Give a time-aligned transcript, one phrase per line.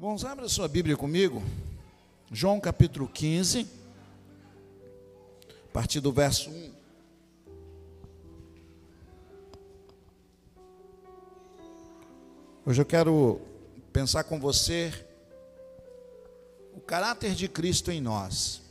[0.00, 1.42] Vamos abrir a sua Bíblia comigo.
[2.32, 3.66] João capítulo 15,
[5.68, 6.72] a partir do verso 1.
[12.64, 13.42] Hoje eu quero
[13.92, 14.90] pensar com você
[16.74, 18.62] o caráter de Cristo em nós.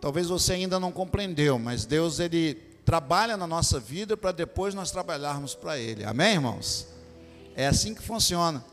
[0.00, 4.90] Talvez você ainda não compreendeu, mas Deus ele trabalha na nossa vida para depois nós
[4.90, 6.02] trabalharmos para ele.
[6.02, 6.88] Amém, irmãos?
[7.54, 8.64] É assim que funciona.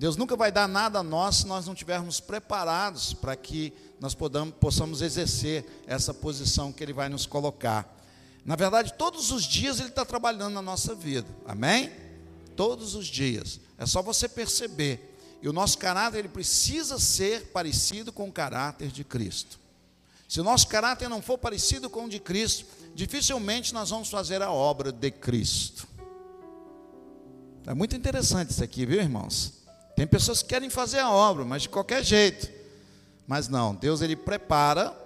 [0.00, 4.14] Deus nunca vai dar nada a nós se nós não estivermos preparados para que nós
[4.14, 8.02] podamos, possamos exercer essa posição que Ele vai nos colocar.
[8.42, 11.92] Na verdade, todos os dias Ele está trabalhando na nossa vida, amém?
[12.56, 15.18] Todos os dias, é só você perceber.
[15.42, 19.60] E o nosso caráter ele precisa ser parecido com o caráter de Cristo.
[20.26, 24.40] Se o nosso caráter não for parecido com o de Cristo, dificilmente nós vamos fazer
[24.40, 25.86] a obra de Cristo.
[27.66, 29.59] É muito interessante isso aqui, viu, irmãos?
[30.00, 32.50] Tem pessoas que querem fazer a obra, mas de qualquer jeito.
[33.26, 34.98] Mas não, Deus ele prepara,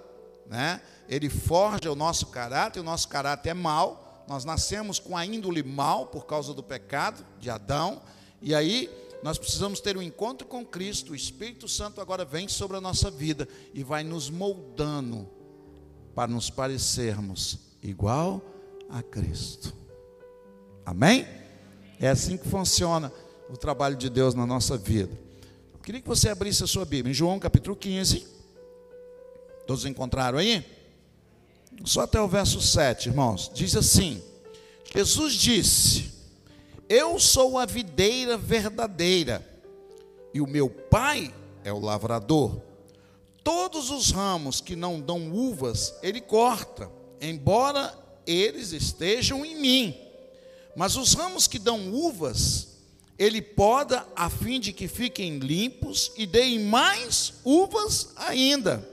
[0.47, 0.81] né?
[1.09, 4.23] Ele forja o nosso caráter, o nosso caráter é mau.
[4.25, 8.01] Nós nascemos com a índole mal por causa do pecado de Adão,
[8.41, 8.89] e aí
[9.21, 11.11] nós precisamos ter um encontro com Cristo.
[11.11, 15.29] O Espírito Santo agora vem sobre a nossa vida e vai nos moldando
[16.15, 18.41] para nos parecermos igual
[18.89, 19.73] a Cristo.
[20.85, 21.27] Amém?
[21.99, 23.11] É assim que funciona
[23.49, 25.25] o trabalho de Deus na nossa vida.
[25.85, 28.25] Queria que você abrisse a sua Bíblia em João capítulo 15.
[29.67, 30.65] Todos encontraram aí?
[31.83, 33.51] Só até o verso 7, irmãos.
[33.53, 34.19] Diz assim:
[34.95, 36.11] Jesus disse:
[36.89, 39.47] Eu sou a videira verdadeira,
[40.33, 41.31] e o meu pai
[41.63, 42.61] é o lavrador.
[43.43, 46.89] Todos os ramos que não dão uvas, ele corta,
[47.21, 49.95] embora eles estejam em mim.
[50.75, 52.74] Mas os ramos que dão uvas,
[53.17, 58.87] ele poda a fim de que fiquem limpos e deem mais uvas ainda.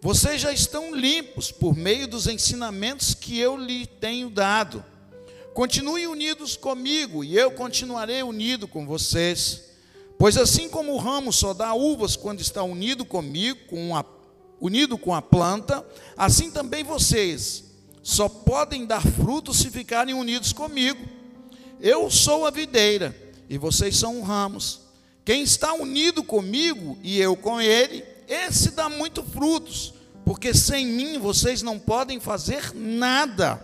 [0.00, 4.84] Vocês já estão limpos por meio dos ensinamentos que eu lhe tenho dado.
[5.52, 9.64] Continuem unidos comigo e eu continuarei unido com vocês.
[10.16, 14.04] Pois assim como o ramo só dá uvas quando está unido comigo, com a,
[14.60, 15.84] unido com a planta,
[16.16, 17.64] assim também vocês
[18.02, 21.04] só podem dar frutos se ficarem unidos comigo.
[21.80, 23.19] Eu sou a videira
[23.50, 24.82] e vocês são ramos.
[25.24, 29.92] Quem está unido comigo e eu com ele, esse dá muito frutos,
[30.24, 33.62] porque sem mim vocês não podem fazer nada.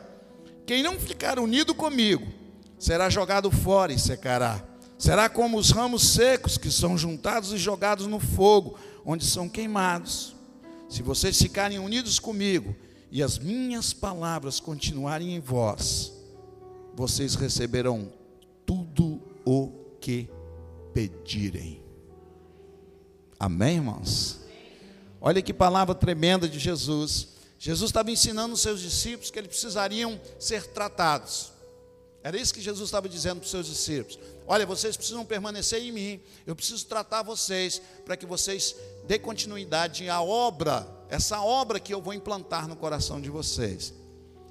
[0.66, 2.26] Quem não ficar unido comigo
[2.76, 4.62] será jogado fora e secará.
[4.98, 10.34] Será como os ramos secos que são juntados e jogados no fogo, onde são queimados.
[10.88, 12.74] Se vocês ficarem unidos comigo
[13.10, 16.12] e as minhas palavras continuarem em vós,
[16.94, 18.12] vocês receberão
[18.64, 19.15] tudo
[19.46, 20.28] o que
[20.92, 21.80] pedirem.
[23.38, 24.40] Amém, irmãos?
[25.20, 27.28] Olha que palavra tremenda de Jesus.
[27.58, 31.52] Jesus estava ensinando os seus discípulos que eles precisariam ser tratados.
[32.22, 34.18] Era isso que Jesus estava dizendo para os seus discípulos.
[34.48, 36.20] Olha, vocês precisam permanecer em mim.
[36.44, 38.74] Eu preciso tratar vocês para que vocês
[39.06, 43.94] dê continuidade à obra, essa obra que eu vou implantar no coração de vocês.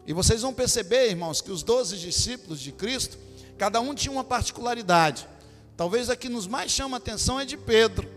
[0.08, 3.18] E vocês vão perceber, irmãos, que os doze discípulos de Cristo
[3.58, 5.28] Cada um tinha uma particularidade.
[5.78, 8.10] Talvez a que nos mais chama a atenção é de Pedro.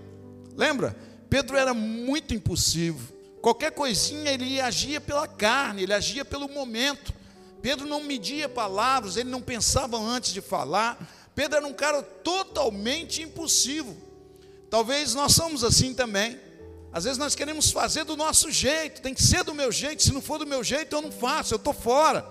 [0.56, 0.96] Lembra?
[1.28, 3.12] Pedro era muito impulsivo.
[3.40, 7.12] Qualquer coisinha ele agia pela carne, ele agia pelo momento.
[7.62, 10.98] Pedro não media palavras, ele não pensava antes de falar.
[11.34, 13.96] Pedro era um cara totalmente impulsivo.
[14.70, 16.38] Talvez nós somos assim também.
[16.92, 20.02] Às vezes nós queremos fazer do nosso jeito, tem que ser do meu jeito.
[20.02, 22.26] Se não for do meu jeito, eu não faço, eu estou fora.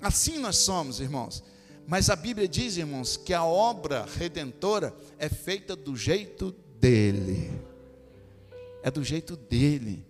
[0.00, 1.42] Assim nós somos, irmãos.
[1.90, 7.50] Mas a Bíblia diz, irmãos, que a obra redentora é feita do jeito dele.
[8.82, 10.04] É do jeito dele.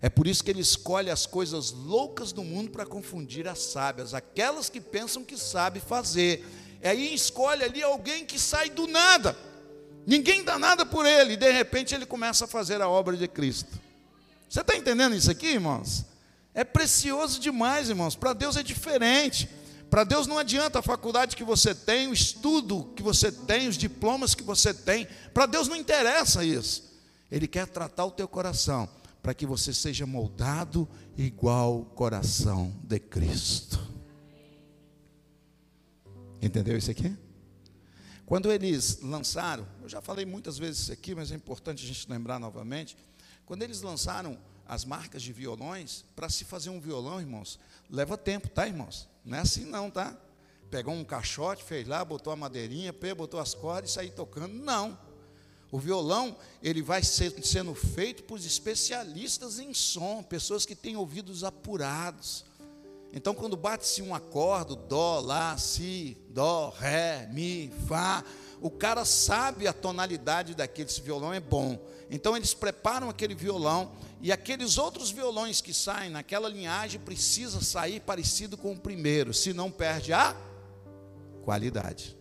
[0.00, 4.14] É por isso que ele escolhe as coisas loucas do mundo para confundir as sábias,
[4.14, 6.46] aquelas que pensam que sabe fazer.
[6.80, 9.36] E aí escolhe ali alguém que sai do nada.
[10.06, 13.26] Ninguém dá nada por ele, e de repente ele começa a fazer a obra de
[13.26, 13.80] Cristo.
[14.48, 16.04] Você está entendendo isso aqui, irmãos?
[16.54, 18.14] É precioso demais, irmãos.
[18.14, 19.48] Para Deus é diferente.
[19.94, 23.78] Para Deus não adianta a faculdade que você tem, o estudo que você tem, os
[23.78, 25.06] diplomas que você tem.
[25.32, 26.98] Para Deus não interessa isso.
[27.30, 28.88] Ele quer tratar o teu coração
[29.22, 33.78] para que você seja moldado igual o coração de Cristo.
[36.42, 37.16] Entendeu isso aqui?
[38.26, 42.10] Quando eles lançaram, eu já falei muitas vezes isso aqui, mas é importante a gente
[42.10, 42.96] lembrar novamente.
[43.46, 44.36] Quando eles lançaram
[44.66, 49.13] as marcas de violões, para se fazer um violão, irmãos, leva tempo, tá, irmãos?
[49.24, 50.16] Não é assim não, tá?
[50.70, 54.52] Pegou um caixote, fez lá, botou a madeirinha, botou as cordas e saiu tocando.
[54.52, 54.98] Não.
[55.70, 61.42] O violão, ele vai ser, sendo feito por especialistas em som, pessoas que têm ouvidos
[61.42, 62.44] apurados.
[63.12, 68.24] Então, quando bate-se um acorde, dó, lá, si, dó, ré, mi, fá,
[68.60, 71.78] o cara sabe a tonalidade daquele violão é bom.
[72.10, 73.92] Então eles preparam aquele violão
[74.24, 79.70] e aqueles outros violões que saem naquela linhagem precisa sair parecido com o primeiro, senão
[79.70, 80.34] perde a
[81.42, 82.16] qualidade.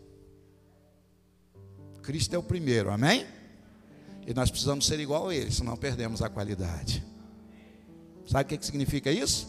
[2.01, 3.25] Cristo é o primeiro, amém?
[4.27, 7.01] E nós precisamos ser igual a ele, senão perdemos a qualidade.
[8.27, 9.47] Sabe o que, que significa isso?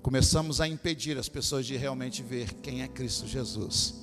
[0.00, 3.96] Começamos a impedir as pessoas de realmente ver quem é Cristo Jesus.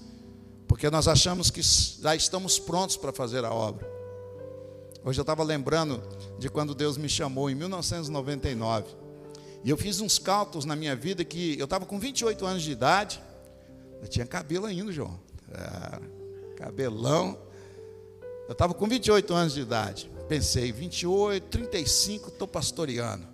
[0.67, 3.98] Porque nós achamos que já estamos prontos para fazer a obra.
[5.03, 6.01] Hoje eu estava lembrando
[6.37, 8.95] de quando Deus me chamou em 1999.
[9.63, 12.71] E eu fiz uns cálculos na minha vida que eu estava com 28 anos de
[12.71, 13.21] idade.
[14.01, 15.19] Eu tinha cabelo ainda, João.
[15.51, 17.37] É, cabelão.
[18.47, 20.11] Eu estava com 28 anos de idade.
[20.27, 23.25] Pensei, 28, 35, estou pastoreando.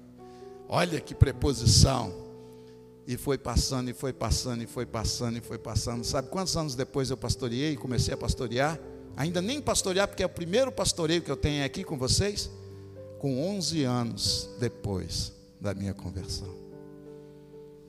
[0.70, 2.26] Olha que preposição.
[3.08, 6.04] E foi passando, e foi passando, e foi passando, e foi passando.
[6.04, 8.80] Sabe quantos anos depois eu pastoreei e comecei a pastorear?
[9.16, 12.50] Ainda nem pastorear, porque é o primeiro pastoreio que eu tenho aqui com vocês.
[13.20, 16.54] Com 11 anos depois da minha conversão.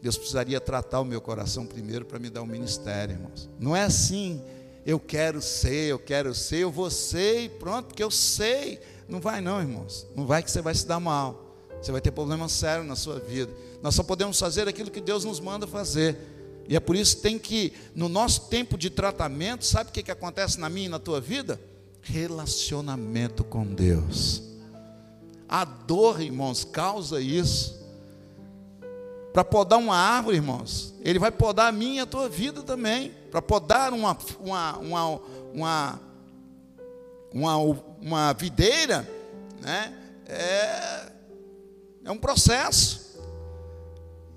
[0.00, 3.50] Deus precisaria tratar o meu coração primeiro para me dar um ministério, irmãos.
[3.58, 4.40] Não é assim
[4.86, 8.78] eu quero ser, eu quero ser, eu vou ser e pronto, porque eu sei.
[9.08, 10.06] Não vai não, irmãos.
[10.14, 11.44] Não vai que você vai se dar mal.
[11.82, 13.52] Você vai ter problema sério na sua vida.
[13.82, 16.16] Nós só podemos fazer aquilo que Deus nos manda fazer.
[16.68, 20.02] E é por isso que tem que, no nosso tempo de tratamento, sabe o que,
[20.02, 21.60] que acontece na minha e na tua vida?
[22.02, 24.42] Relacionamento com Deus.
[25.48, 27.76] A dor, irmãos, causa isso.
[29.32, 33.12] Para podar uma árvore, irmãos, ele vai podar a minha e a tua vida também.
[33.30, 35.20] Para podar uma, uma, uma,
[35.52, 36.00] uma,
[37.32, 37.56] uma,
[38.00, 39.08] uma videira,
[39.60, 39.94] né?
[40.26, 41.12] É,
[42.04, 43.05] é um processo.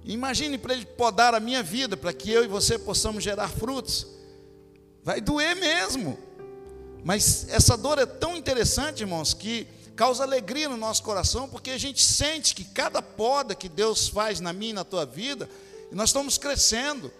[0.03, 4.07] Imagine para ele podar a minha vida, para que eu e você possamos gerar frutos.
[5.03, 6.17] Vai doer mesmo.
[7.03, 11.77] Mas essa dor é tão interessante, irmãos, que causa alegria no nosso coração, porque a
[11.77, 15.49] gente sente que cada poda que Deus faz na minha e na tua vida,
[15.91, 17.11] nós estamos crescendo.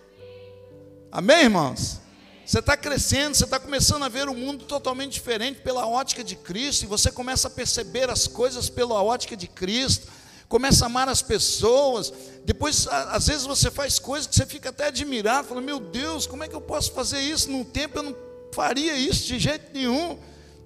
[1.11, 1.99] Amém, irmãos?
[2.45, 6.35] Você está crescendo, você está começando a ver o mundo totalmente diferente pela ótica de
[6.35, 10.07] Cristo, e você começa a perceber as coisas pela ótica de Cristo,
[10.49, 12.11] começa a amar as pessoas.
[12.43, 16.43] Depois, às vezes, você faz coisas que você fica até admirado, fala: Meu Deus, como
[16.43, 17.49] é que eu posso fazer isso?
[17.49, 18.15] Num tempo eu não
[18.51, 20.17] faria isso de jeito nenhum.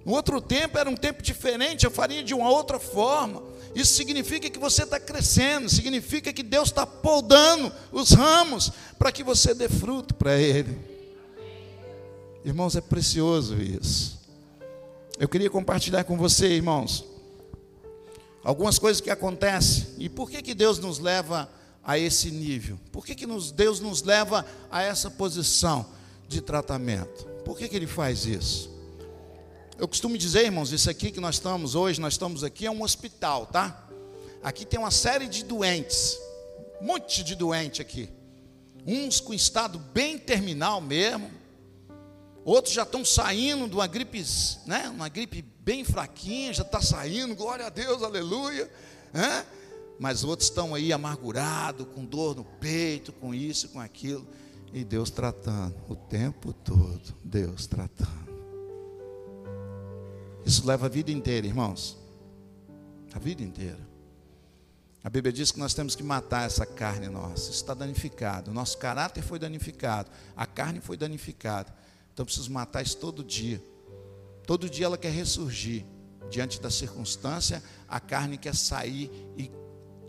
[0.06, 3.44] No outro tempo era um tempo diferente, eu faria de uma outra forma.
[3.76, 9.24] Isso significa que você está crescendo, significa que Deus está podando os ramos para que
[9.24, 10.78] você dê fruto para Ele.
[12.46, 14.20] Irmãos, é precioso isso.
[15.18, 17.06] Eu queria compartilhar com você, irmãos,
[18.44, 21.50] algumas coisas que acontecem e por que, que Deus nos leva
[21.84, 22.80] a esse nível?
[22.92, 25.86] Por que, que nos, Deus nos leva a essa posição
[26.28, 27.26] de tratamento?
[27.46, 28.72] Por que, que Ele faz isso?
[29.78, 32.84] Eu costumo dizer, irmãos, isso aqui que nós estamos hoje, nós estamos aqui é um
[32.84, 33.88] hospital, tá?
[34.44, 36.18] Aqui tem uma série de doentes,
[36.82, 38.10] um monte de doente aqui.
[38.86, 41.32] Uns com estado bem terminal mesmo,
[42.46, 44.24] outros já estão saindo de uma gripe,
[44.66, 44.90] né?
[44.90, 48.70] Uma gripe bem fraquinha, já está saindo, glória a Deus, aleluia,
[49.14, 49.46] né?
[50.00, 54.28] Mas outros estão aí amargurados, com dor no peito, com isso, com aquilo,
[54.74, 58.24] e Deus tratando o tempo todo, Deus tratando.
[60.46, 61.98] Isso leva a vida inteira, irmãos.
[63.14, 63.80] A vida inteira.
[65.04, 67.44] A Bíblia diz que nós temos que matar essa carne nossa.
[67.44, 68.52] Isso está danificado.
[68.52, 70.10] O nosso caráter foi danificado.
[70.36, 71.74] A carne foi danificada.
[72.14, 73.62] Então preciso matar isso todo dia.
[74.46, 75.86] Todo dia ela quer ressurgir.
[76.30, 79.52] Diante da circunstância, a carne quer sair e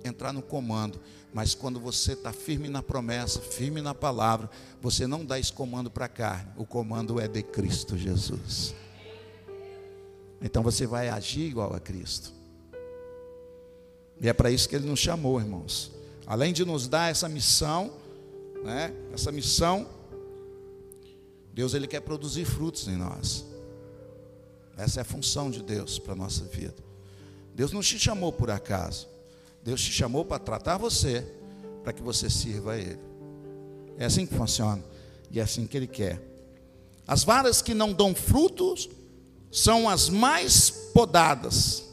[0.05, 1.00] entrar no comando.
[1.33, 4.49] Mas quando você está firme na promessa, firme na palavra,
[4.81, 6.50] você não dá esse comando para a carne.
[6.57, 8.75] O comando é de Cristo Jesus.
[10.41, 12.33] Então você vai agir igual a Cristo.
[14.21, 15.91] E é para isso que ele nos chamou, irmãos.
[16.26, 17.93] Além de nos dar essa missão,
[18.62, 18.95] né?
[19.12, 19.88] Essa missão,
[21.53, 23.45] Deus ele quer produzir frutos em nós.
[24.76, 26.75] Essa é a função de Deus para a nossa vida.
[27.54, 29.09] Deus não te chamou por acaso.
[29.62, 31.25] Deus te chamou para tratar você,
[31.83, 32.99] para que você sirva a Ele.
[33.97, 34.83] É assim que funciona.
[35.31, 36.21] E é assim que Ele quer.
[37.07, 38.88] As varas que não dão frutos
[39.50, 41.85] são as mais podadas,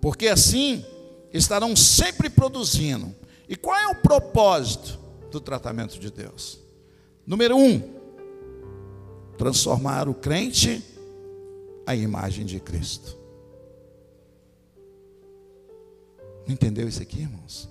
[0.00, 0.84] porque assim
[1.32, 3.14] estarão sempre produzindo.
[3.48, 4.98] E qual é o propósito
[5.30, 6.58] do tratamento de Deus?
[7.26, 7.80] Número um,
[9.36, 10.82] transformar o crente
[11.86, 13.16] à imagem de Cristo.
[16.46, 17.68] Entendeu isso aqui, irmãos?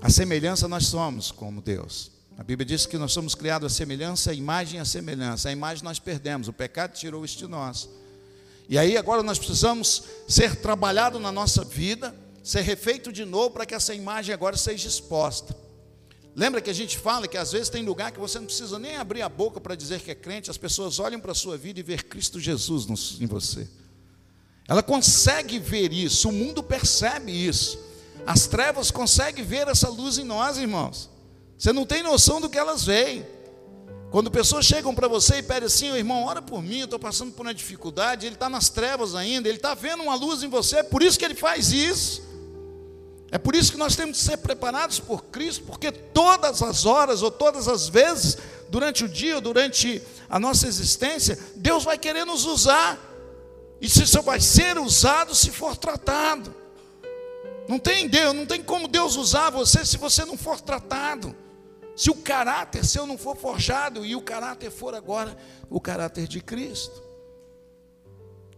[0.00, 2.10] A semelhança nós somos como Deus.
[2.36, 5.48] A Bíblia diz que nós somos criados a semelhança, a imagem a semelhança.
[5.48, 7.88] A imagem nós perdemos, o pecado tirou isso de nós.
[8.68, 13.66] E aí agora nós precisamos ser trabalhado na nossa vida, ser refeito de novo para
[13.66, 15.61] que essa imagem agora seja exposta.
[16.34, 18.96] Lembra que a gente fala que às vezes tem lugar que você não precisa nem
[18.96, 21.78] abrir a boca para dizer que é crente, as pessoas olham para a sua vida
[21.78, 22.86] e ver Cristo Jesus
[23.20, 23.68] em você.
[24.66, 27.78] Ela consegue ver isso, o mundo percebe isso.
[28.26, 31.10] As trevas conseguem ver essa luz em nós, irmãos.
[31.58, 33.26] Você não tem noção do que elas veem.
[34.10, 37.32] Quando pessoas chegam para você e pedem assim, irmão, ora por mim, eu estou passando
[37.32, 40.76] por uma dificuldade, ele está nas trevas ainda, ele está vendo uma luz em você,
[40.78, 42.22] é por isso que ele faz isso.
[43.32, 47.22] É por isso que nós temos que ser preparados por Cristo, porque todas as horas
[47.22, 48.36] ou todas as vezes,
[48.68, 53.00] durante o dia, ou durante a nossa existência, Deus vai querer nos usar.
[53.80, 56.54] E se só vai ser usado se for tratado.
[57.66, 61.34] Não tem Deus, não tem como Deus usar você se você não for tratado.
[61.96, 65.34] Se o caráter seu não for forjado e o caráter for agora
[65.70, 67.02] o caráter de Cristo.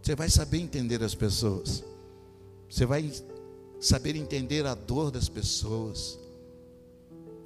[0.01, 1.81] Você vai saber entender as pessoas.
[2.69, 3.09] Você vai
[3.85, 6.17] saber entender a dor das pessoas,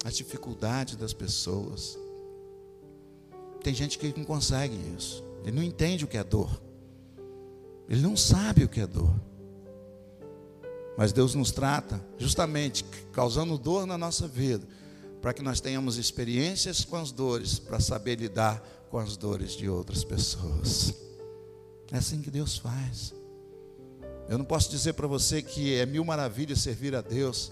[0.02, 1.98] as dificuldades das pessoas.
[3.62, 5.22] Tem gente que não consegue isso.
[5.42, 6.50] Ele não entende o que é dor.
[7.86, 9.14] Ele não sabe o que é dor.
[10.96, 14.66] Mas Deus nos trata justamente causando dor na nossa vida,
[15.20, 19.68] para que nós tenhamos experiências com as dores, para saber lidar com as dores de
[19.68, 20.94] outras pessoas.
[21.92, 23.19] É assim que Deus faz.
[24.30, 27.50] Eu não posso dizer para você que é mil maravilhas servir a Deus,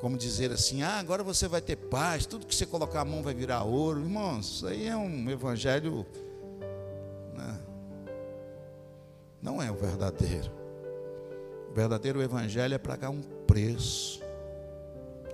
[0.00, 3.22] como dizer assim, ah, agora você vai ter paz, tudo que você colocar a mão
[3.22, 4.00] vai virar ouro.
[4.00, 6.06] Irmãos, isso aí é um evangelho.
[7.36, 7.60] Né?
[9.42, 10.50] Não é o verdadeiro.
[11.70, 14.22] O verdadeiro evangelho é pagar um preço,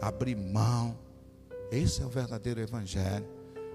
[0.00, 0.98] abrir mão.
[1.70, 3.24] Esse é o verdadeiro evangelho.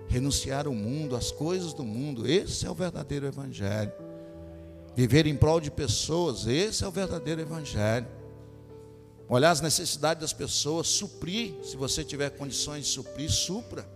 [0.10, 2.28] Renunciar ao mundo, às coisas do mundo.
[2.28, 3.94] Esse é o verdadeiro evangelho.
[4.96, 8.08] Viver em prol de pessoas, esse é o verdadeiro evangelho.
[9.28, 13.88] Olhar as necessidades das pessoas, suprir, se você tiver condições de suprir, supra.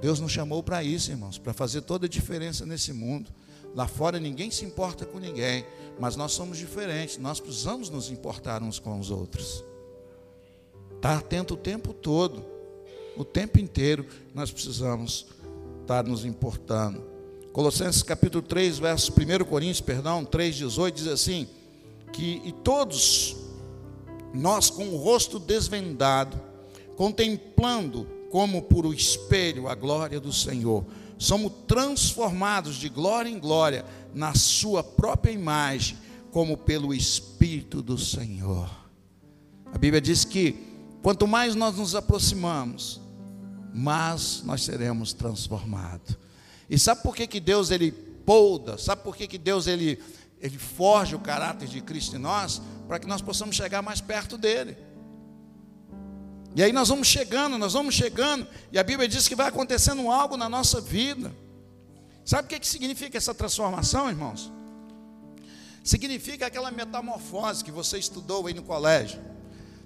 [0.00, 3.30] Deus nos chamou para isso, irmãos, para fazer toda a diferença nesse mundo.
[3.74, 5.66] Lá fora ninguém se importa com ninguém,
[5.98, 9.64] mas nós somos diferentes, nós precisamos nos importar uns com os outros.
[10.94, 12.44] Estar tá atento o tempo todo,
[13.16, 15.26] o tempo inteiro, nós precisamos
[15.80, 17.13] estar nos importando.
[17.54, 21.46] Colossenses capítulo 3, verso 1 Coríntios, perdão, 3,18 diz assim:
[22.12, 23.36] que e todos
[24.34, 26.36] nós com o rosto desvendado,
[26.96, 30.84] contemplando como por o espelho a glória do Senhor,
[31.16, 35.96] somos transformados de glória em glória na sua própria imagem,
[36.32, 38.68] como pelo Espírito do Senhor.
[39.72, 40.56] A Bíblia diz que
[41.00, 43.00] quanto mais nós nos aproximamos,
[43.72, 46.18] mais nós seremos transformados.
[46.68, 48.78] E sabe por que, que Deus ele polda?
[48.78, 50.02] Sabe por que, que Deus ele,
[50.40, 52.60] ele forja o caráter de Cristo em nós?
[52.88, 54.76] Para que nós possamos chegar mais perto dele.
[56.56, 60.08] E aí nós vamos chegando, nós vamos chegando, e a Bíblia diz que vai acontecendo
[60.10, 61.34] algo na nossa vida.
[62.24, 64.52] Sabe o que, que significa essa transformação, irmãos?
[65.82, 69.20] Significa aquela metamorfose que você estudou aí no colégio.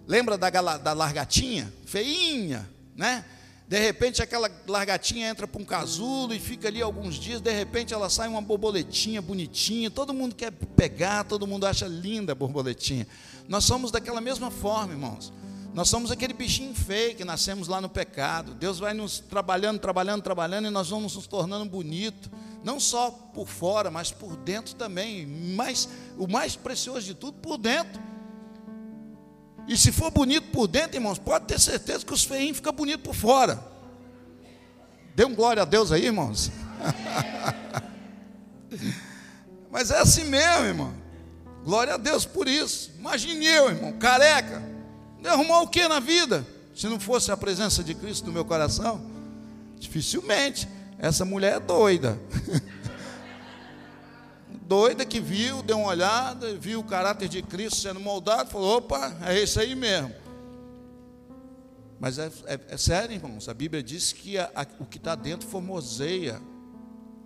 [0.07, 1.73] Lembra da, da largatinha?
[1.87, 3.25] Feinha, né?
[3.69, 7.93] De repente aquela largatinha entra para um casulo e fica ali alguns dias, de repente
[7.93, 13.07] ela sai uma borboletinha bonitinha, todo mundo quer pegar, todo mundo acha linda a borboletinha.
[13.47, 15.31] Nós somos daquela mesma forma, irmãos.
[15.75, 18.55] Nós somos aquele bichinho feio que nascemos lá no pecado.
[18.55, 22.31] Deus vai nos trabalhando, trabalhando, trabalhando e nós vamos nos tornando bonito,
[22.65, 25.27] não só por fora, mas por dentro também.
[25.27, 28.08] Mas o mais precioso de tudo, por dentro.
[29.69, 33.03] E se for bonito por dentro, irmãos, pode ter certeza que os feinhos ficam bonitos
[33.03, 33.63] por fora.
[35.15, 36.51] Dê um glória a Deus aí, irmãos.
[39.71, 40.95] Mas é assim mesmo, irmão.
[41.65, 42.91] Glória a Deus por isso.
[42.99, 44.63] Imagine eu, irmão, careca.
[45.23, 46.47] Arrumar o que na vida?
[46.75, 49.05] Se não fosse a presença de Cristo no meu coração?
[49.79, 50.67] Dificilmente.
[50.99, 52.19] Essa mulher é doida.
[54.69, 59.17] doida que viu, deu uma olhada, viu o caráter de Cristo sendo moldado, falou: opa,
[59.25, 60.15] é isso aí mesmo.
[61.99, 65.15] Mas é, é, é sério, irmãos, a Bíblia diz que a, a, o que está
[65.15, 66.41] dentro formoseia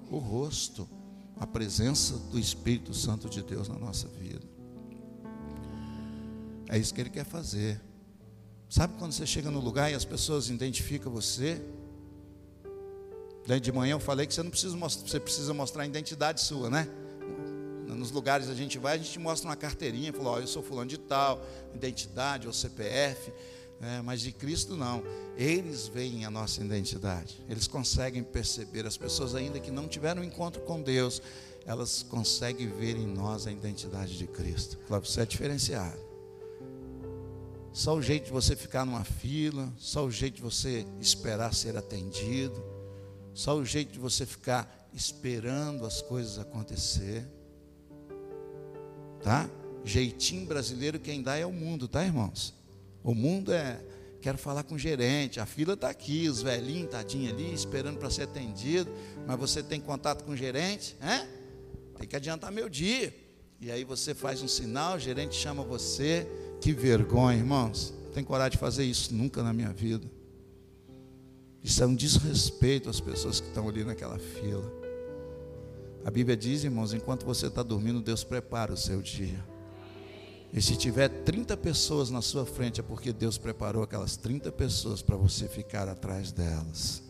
[0.08, 0.88] o rosto,
[1.38, 4.46] a presença do Espírito Santo de Deus na nossa vida.
[6.68, 7.80] É isso que Ele quer fazer.
[8.68, 11.60] Sabe quando você chega no lugar e as pessoas identificam você?
[13.60, 16.70] De manhã eu falei que você não precisa mostrar, você precisa mostrar a identidade sua,
[16.70, 16.88] né?
[17.86, 20.88] Nos lugares a gente vai, a gente mostra uma carteirinha, fala, ó, eu sou fulano
[20.88, 23.32] de tal, identidade ou CPF,
[23.80, 24.00] né?
[24.04, 25.02] mas de Cristo não.
[25.36, 30.24] Eles veem a nossa identidade, eles conseguem perceber, as pessoas ainda que não tiveram um
[30.24, 31.20] encontro com Deus,
[31.66, 34.78] elas conseguem ver em nós a identidade de Cristo.
[34.86, 36.00] Claro, você é diferenciado.
[37.72, 41.76] Só o jeito de você ficar numa fila, só o jeito de você esperar ser
[41.76, 42.62] atendido,
[43.32, 47.26] só o jeito de você ficar esperando as coisas acontecer.
[49.22, 49.48] Tá?
[49.84, 52.54] Jeitinho brasileiro quem dá é o mundo, tá, irmãos?
[53.02, 53.80] O mundo é
[54.20, 58.08] quero falar com o gerente, a fila está aqui, os velhinhos, tadinho ali, esperando para
[58.08, 58.88] ser atendido,
[59.26, 61.26] mas você tem contato com o gerente, é?
[61.98, 63.12] Tem que adiantar meu dia.
[63.60, 66.26] E aí você faz um sinal, o gerente chama você,
[66.60, 67.92] que vergonha, irmãos.
[68.04, 70.08] Não tem coragem de fazer isso nunca na minha vida.
[71.62, 74.81] Isso é um desrespeito às pessoas que estão ali naquela fila.
[76.04, 79.42] A Bíblia diz, irmãos, enquanto você está dormindo, Deus prepara o seu dia.
[80.52, 85.00] E se tiver 30 pessoas na sua frente, é porque Deus preparou aquelas 30 pessoas
[85.00, 87.02] para você ficar atrás delas.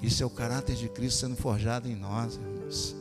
[0.00, 2.96] Isso é o caráter de Cristo sendo forjado em nós, irmãos.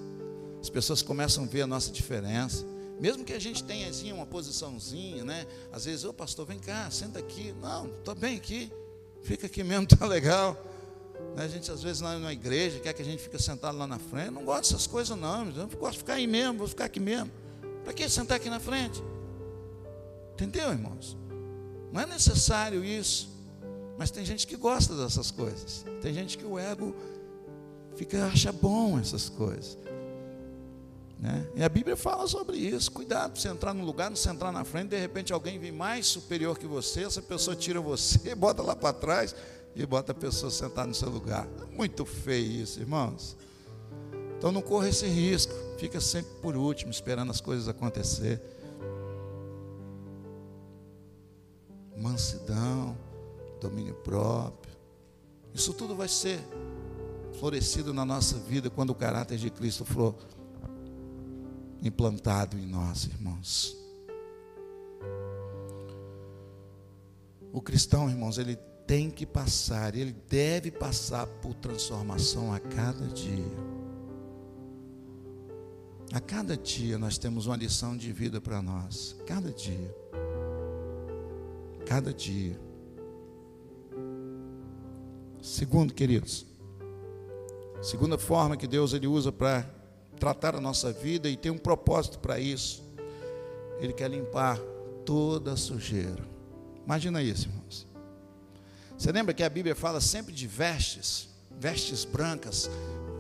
[0.60, 2.66] As pessoas começam a ver a nossa diferença.
[3.00, 5.46] Mesmo que a gente tenha assim, uma posiçãozinha, né?
[5.72, 7.54] Às vezes, ô pastor, vem cá, senta aqui.
[7.62, 8.72] Não, estou bem aqui.
[9.22, 10.58] Fica aqui mesmo, está legal.
[11.38, 14.00] Né, a gente às vezes na igreja quer que a gente fique sentado lá na
[14.00, 14.32] frente.
[14.32, 15.48] Não gosto dessas coisas não.
[15.50, 17.32] Eu gosto de ficar aí mesmo, vou ficar aqui mesmo.
[17.84, 19.04] Para que sentar aqui na frente?
[20.34, 21.16] Entendeu, irmãos?
[21.94, 23.30] Não é necessário isso.
[24.00, 25.86] Mas tem gente que gosta dessas coisas.
[26.02, 26.96] Tem gente que o ego
[27.96, 29.78] fica acha bom essas coisas.
[31.20, 31.48] Né?
[31.56, 32.92] E a Bíblia fala sobre isso.
[32.92, 35.72] Cuidado para você entrar no lugar, não se entrar na frente, de repente alguém vem
[35.72, 39.36] mais superior que você, essa pessoa tira você, bota lá para trás
[39.78, 41.48] e bota a pessoa sentar no seu lugar.
[41.62, 43.38] É muito feio isso, irmãos.
[44.38, 45.54] Então não corra esse risco.
[45.78, 48.42] Fica sempre por último, esperando as coisas acontecer.
[51.96, 52.98] Mansidão,
[53.62, 54.76] domínio próprio.
[55.54, 56.40] Isso tudo vai ser
[57.40, 60.16] florescido na nossa vida quando o caráter de Cristo for
[61.82, 63.78] implantado em nós, irmãos.
[67.52, 73.68] O cristão, irmãos, ele tem que passar, ele deve passar por transformação a cada dia.
[76.14, 79.18] A cada dia nós temos uma lição de vida para nós.
[79.26, 79.94] Cada dia.
[81.86, 82.58] Cada dia.
[85.42, 86.46] Segundo, queridos,
[87.82, 89.70] segunda forma que Deus ele usa para
[90.20, 92.84] tratar a nossa vida e tem um propósito para isso.
[93.80, 94.58] Ele quer limpar
[95.06, 96.26] toda a sujeira.
[96.86, 97.87] Imagina isso, irmãos.
[98.98, 102.70] Você lembra que a Bíblia fala sempre de vestes, vestes brancas,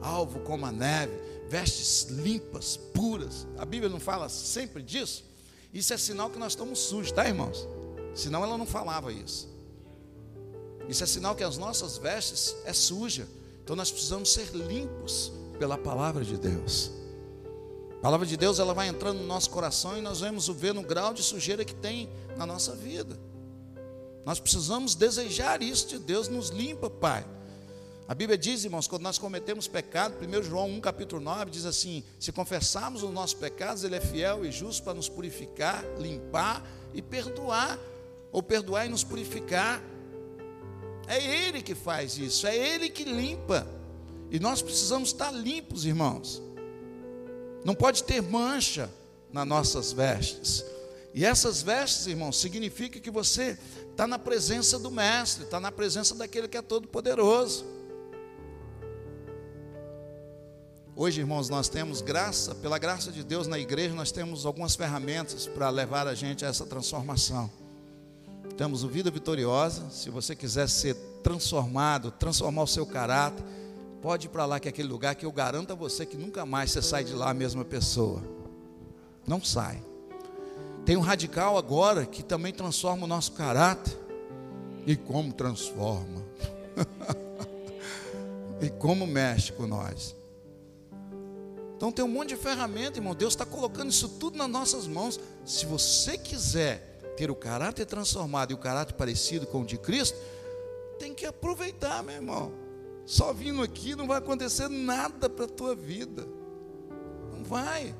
[0.01, 1.13] alvo como a neve,
[1.49, 3.45] vestes limpas, puras.
[3.57, 5.23] A Bíblia não fala sempre disso?
[5.71, 7.67] Isso é sinal que nós estamos sujos, tá, irmãos?
[8.15, 9.47] Senão ela não falava isso.
[10.89, 13.27] Isso é sinal que as nossas vestes é suja.
[13.63, 16.91] Então nós precisamos ser limpos pela palavra de Deus.
[17.99, 20.81] A palavra de Deus ela vai entrando no nosso coração e nós vamos ver no
[20.81, 23.19] grau de sujeira que tem na nossa vida.
[24.27, 27.25] Nós precisamos desejar isso de Deus, nos limpa, Pai.
[28.09, 32.03] A Bíblia diz, irmãos, quando nós cometemos pecado, 1 João 1, capítulo 9, diz assim:
[32.19, 36.61] se confessarmos os nossos pecados, Ele é fiel e justo para nos purificar, limpar
[36.93, 37.79] e perdoar,
[38.29, 39.81] ou perdoar e nos purificar.
[41.07, 43.65] É Ele que faz isso, é Ele que limpa.
[44.29, 46.41] E nós precisamos estar limpos, irmãos.
[47.63, 48.89] Não pode ter mancha
[49.31, 50.65] nas nossas vestes.
[51.17, 53.57] E essas vestes, irmãos, significa que você
[53.89, 57.65] está na presença do Mestre, está na presença daquele que é todo-poderoso.
[60.95, 65.47] Hoje, irmãos, nós temos graça, pela graça de Deus na igreja, nós temos algumas ferramentas
[65.47, 67.49] para levar a gente a essa transformação.
[68.55, 73.43] Temos o Vida Vitoriosa, se você quiser ser transformado, transformar o seu caráter,
[74.03, 76.45] Pode ir para lá, que é aquele lugar que eu garanto a você que nunca
[76.45, 78.21] mais você sai de lá a mesma pessoa.
[79.25, 79.81] Não sai.
[80.87, 83.93] Tem um radical agora que também transforma o nosso caráter.
[84.85, 86.23] E como transforma?
[88.61, 90.15] e como mexe com nós?
[91.75, 93.13] Então tem um monte de ferramenta, irmão.
[93.13, 95.19] Deus está colocando isso tudo nas nossas mãos.
[95.43, 100.17] Se você quiser ter o caráter transformado e o caráter parecido com o de Cristo,
[100.97, 102.53] tem que aproveitar, meu irmão.
[103.05, 106.25] Só vindo aqui não vai acontecer nada para a tua vida.
[107.33, 107.93] Não vai.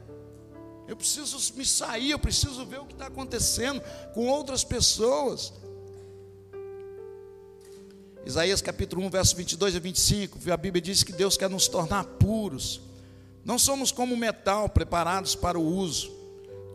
[0.88, 3.82] Eu preciso me sair, eu preciso ver o que está acontecendo
[4.14, 5.52] com outras pessoas.
[8.26, 12.04] Isaías capítulo 1, verso 22 a 25, a Bíblia diz que Deus quer nos tornar
[12.04, 12.82] puros.
[13.44, 16.12] Não somos como metal preparados para o uso.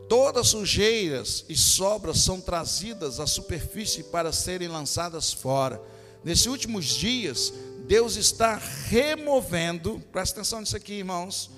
[0.08, 5.80] Todas sujeiras e sobras são trazidas à superfície para serem lançadas fora.
[6.22, 7.52] Nesses últimos dias,
[7.86, 11.50] Deus está removendo, presta atenção nisso aqui, irmãos.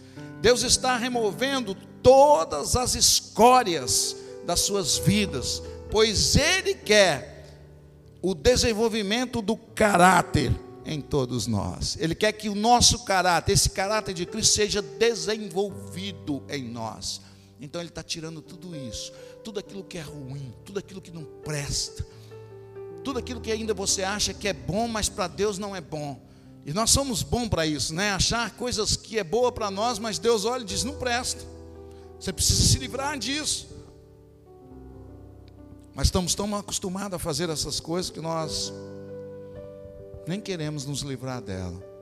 [0.44, 7.48] Deus está removendo todas as escórias das suas vidas, pois Ele quer
[8.20, 10.52] o desenvolvimento do caráter
[10.84, 11.96] em todos nós.
[11.98, 17.22] Ele quer que o nosso caráter, esse caráter de Cristo, seja desenvolvido em nós.
[17.58, 21.24] Então Ele está tirando tudo isso, tudo aquilo que é ruim, tudo aquilo que não
[21.24, 22.06] presta,
[23.02, 26.20] tudo aquilo que ainda você acha que é bom, mas para Deus não é bom.
[26.64, 28.12] E nós somos bons para isso, né?
[28.12, 31.44] Achar coisas que é boa para nós, mas Deus olha e diz: não presta.
[32.18, 33.68] Você precisa se livrar disso.
[35.94, 38.72] Mas estamos tão acostumados a fazer essas coisas que nós
[40.26, 41.94] nem queremos nos livrar dela.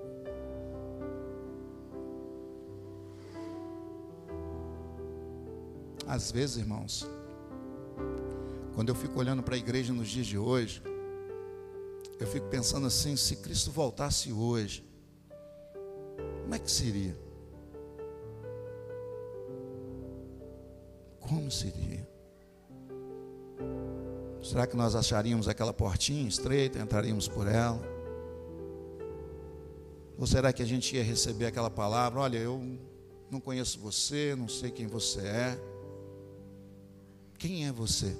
[6.06, 7.06] Às vezes, irmãos,
[8.74, 10.82] quando eu fico olhando para a igreja nos dias de hoje,
[12.22, 14.84] eu fico pensando assim: se Cristo voltasse hoje,
[16.42, 17.18] como é que seria?
[21.20, 22.08] Como seria?
[24.42, 27.80] Será que nós acharíamos aquela portinha estreita, entraríamos por ela?
[30.18, 32.20] Ou será que a gente ia receber aquela palavra?
[32.20, 32.60] Olha, eu
[33.30, 35.58] não conheço você, não sei quem você é.
[37.38, 38.16] Quem é você?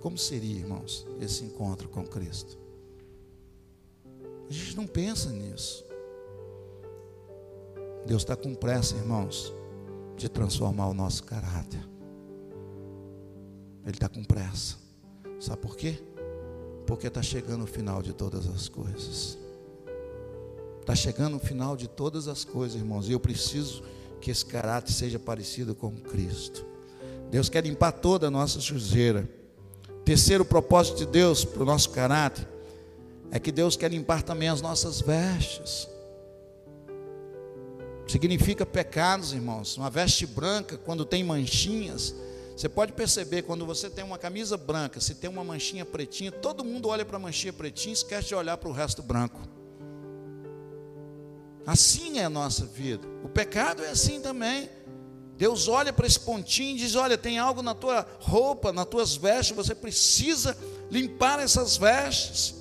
[0.00, 2.58] Como seria, irmãos, esse encontro com Cristo?
[4.48, 5.84] A gente não pensa nisso.
[8.06, 9.52] Deus está com pressa, irmãos,
[10.16, 11.86] de transformar o nosso caráter.
[13.84, 14.76] Ele está com pressa.
[15.40, 15.98] Sabe por quê?
[16.86, 19.36] Porque está chegando o final de todas as coisas.
[20.80, 23.08] Está chegando o final de todas as coisas, irmãos.
[23.08, 23.82] E eu preciso
[24.20, 26.64] que esse caráter seja parecido com Cristo.
[27.30, 29.28] Deus quer limpar toda a nossa sujeira.
[30.08, 32.48] Terceiro propósito de Deus para o nosso caráter
[33.30, 35.86] é que Deus quer limpar também as nossas vestes.
[38.06, 39.76] Significa pecados, irmãos.
[39.76, 42.14] Uma veste branca, quando tem manchinhas,
[42.56, 46.64] você pode perceber, quando você tem uma camisa branca, se tem uma manchinha pretinha, todo
[46.64, 49.38] mundo olha para a manchinha pretinha e esquece de olhar para o resto branco.
[51.66, 53.06] Assim é a nossa vida.
[53.22, 54.70] O pecado é assim também.
[55.38, 59.14] Deus olha para esse pontinho e diz: Olha, tem algo na tua roupa, nas tuas
[59.14, 60.58] vestes, você precisa
[60.90, 62.56] limpar essas vestes.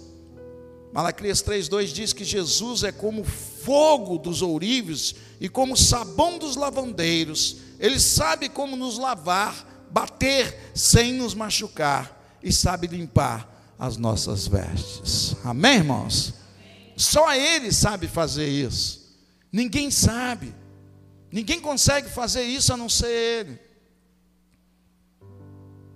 [0.93, 7.57] Malaquias 3,2 diz que Jesus é como fogo dos ourives e como sabão dos lavandeiros.
[7.79, 15.35] Ele sabe como nos lavar bater sem nos machucar e sabe limpar as nossas vestes.
[15.43, 16.33] Amém, irmãos?
[16.95, 19.15] Só Ele sabe fazer isso.
[19.51, 20.53] Ninguém sabe.
[21.31, 23.59] Ninguém consegue fazer isso a não ser Ele.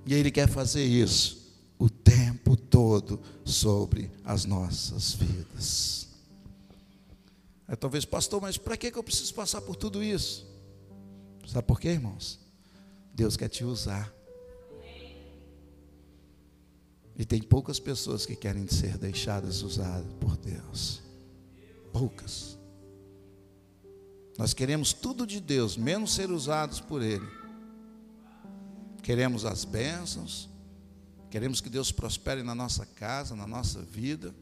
[0.05, 1.41] E Ele quer fazer isso
[1.79, 6.07] o tempo todo sobre as nossas vidas.
[7.67, 10.45] Aí talvez, pastor, mas para que eu preciso passar por tudo isso?
[11.47, 12.39] Sabe por quê, irmãos?
[13.13, 14.13] Deus quer te usar.
[17.17, 21.01] E tem poucas pessoas que querem ser deixadas usadas por Deus.
[21.91, 22.57] Poucas.
[24.41, 27.27] Nós queremos tudo de Deus, menos ser usados por Ele.
[29.03, 30.49] Queremos as bênçãos,
[31.29, 34.33] queremos que Deus prospere na nossa casa, na nossa vida,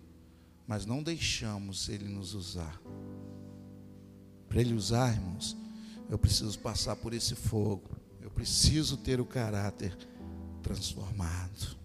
[0.65, 2.81] mas não deixamos Ele nos usar.
[4.47, 5.57] Para Ele usar, irmãos,
[6.09, 7.89] eu preciso passar por esse fogo.
[8.21, 9.97] Eu preciso ter o caráter
[10.63, 11.75] transformado.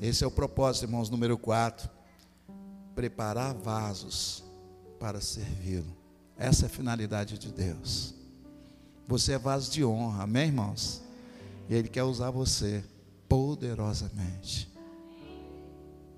[0.00, 1.88] Esse é o propósito, irmãos, número 4.
[2.96, 4.42] Preparar vasos
[5.02, 5.96] para servi-lo.
[6.38, 8.14] Essa é a finalidade de Deus.
[9.08, 11.02] Você é vaso de honra, amém, irmãos?
[11.68, 12.84] E Ele quer usar você
[13.28, 14.70] poderosamente.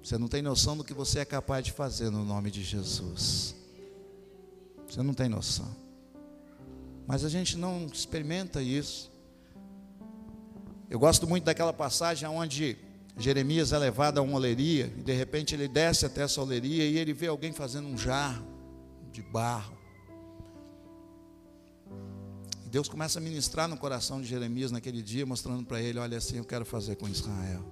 [0.03, 3.55] Você não tem noção do que você é capaz de fazer no nome de Jesus.
[4.87, 5.75] Você não tem noção.
[7.07, 9.11] Mas a gente não experimenta isso.
[10.90, 12.77] Eu gosto muito daquela passagem onde
[13.16, 16.99] Jeremias é levado a uma oleria e de repente ele desce até essa oleria e
[16.99, 18.53] ele vê alguém fazendo um jarro
[19.14, 19.77] de barro.
[22.66, 26.38] Deus começa a ministrar no coração de Jeremias naquele dia, mostrando para ele: olha assim,
[26.38, 27.64] eu quero fazer com Israel.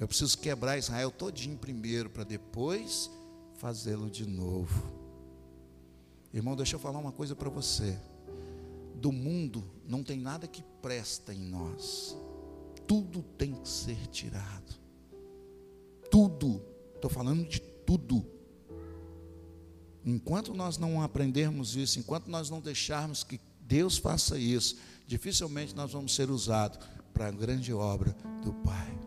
[0.00, 3.10] Eu preciso quebrar Israel todinho primeiro para depois
[3.58, 4.90] fazê-lo de novo.
[6.32, 7.98] Irmão, deixa eu falar uma coisa para você.
[8.94, 12.16] Do mundo não tem nada que presta em nós.
[12.86, 14.80] Tudo tem que ser tirado.
[16.10, 16.62] Tudo.
[16.94, 18.39] Estou falando de tudo.
[20.04, 25.92] Enquanto nós não aprendermos isso, enquanto nós não deixarmos que Deus faça isso, dificilmente nós
[25.92, 26.78] vamos ser usados
[27.12, 28.98] para a grande obra do Pai.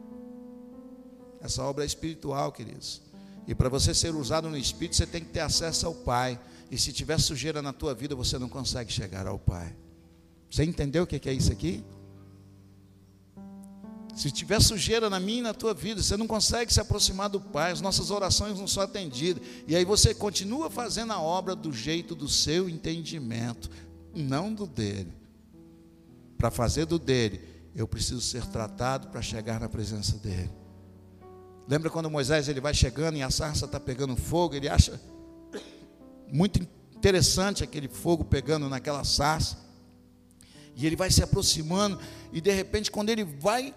[1.42, 3.02] Essa obra é espiritual, queridos.
[3.48, 6.40] E para você ser usado no Espírito, você tem que ter acesso ao Pai.
[6.72, 9.76] E se tiver sujeira na tua vida, você não consegue chegar ao Pai.
[10.50, 11.84] Você entendeu o que é isso aqui?
[14.16, 17.42] Se tiver sujeira na minha e na tua vida, você não consegue se aproximar do
[17.42, 19.44] Pai, as nossas orações não são atendidas.
[19.68, 23.70] E aí você continua fazendo a obra do jeito do seu entendimento,
[24.14, 25.12] não do dele.
[26.38, 27.42] Para fazer do dele,
[27.76, 30.52] eu preciso ser tratado para chegar na presença dele.
[31.68, 35.00] Lembra quando Moisés ele vai chegando e a sarça está pegando fogo, ele acha
[36.32, 36.60] muito
[36.96, 39.58] interessante aquele fogo pegando naquela sarça.
[40.76, 42.00] E ele vai se aproximando,
[42.32, 43.74] e de repente, quando ele vai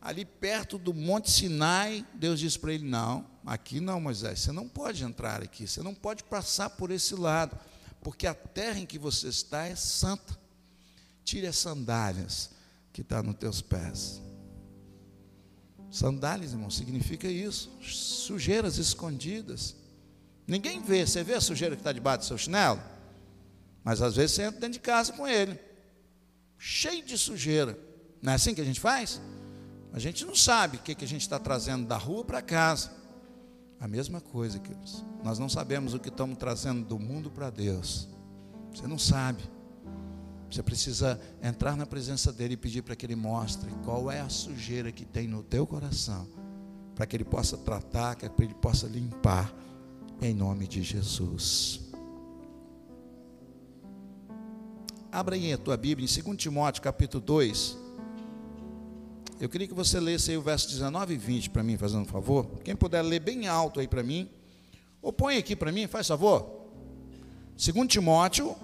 [0.00, 4.68] ali perto do Monte Sinai, Deus diz para ele: Não, aqui não, Moisés, você não
[4.68, 7.58] pode entrar aqui, você não pode passar por esse lado,
[8.02, 10.38] porque a terra em que você está é santa.
[11.22, 12.50] Tire as sandálias
[12.92, 14.20] que estão tá nos teus pés.
[15.90, 19.76] Sandálias, irmão, significa isso, sujeiras escondidas.
[20.46, 22.80] Ninguém vê, você vê a sujeira que está debaixo do seu chinelo?
[23.84, 25.58] Mas às vezes você entra dentro de casa com ele,
[26.58, 27.78] cheio de sujeira.
[28.22, 29.20] Não é assim que a gente faz?
[29.92, 32.92] A gente não sabe o que, a gente está trazendo da rua para casa.
[33.80, 35.04] A mesma coisa, queridos.
[35.24, 38.08] Nós não sabemos o que estamos trazendo do mundo para Deus.
[38.72, 39.42] Você não sabe.
[40.50, 44.28] Você precisa entrar na presença dele e pedir para que ele mostre qual é a
[44.28, 46.26] sujeira que tem no teu coração,
[46.94, 49.52] para que ele possa tratar, para que ele possa limpar,
[50.20, 51.80] em nome de Jesus.
[55.10, 57.89] Abra aí a tua Bíblia em 2 Timóteo capítulo 2.
[59.40, 62.04] Eu queria que você lesse aí o verso 19 e 20 para mim, fazendo um
[62.04, 62.46] favor.
[62.62, 64.28] Quem puder ler bem alto aí para mim.
[65.00, 66.68] Ou põe aqui para mim, faz favor.
[67.56, 68.54] 2 Timóteo,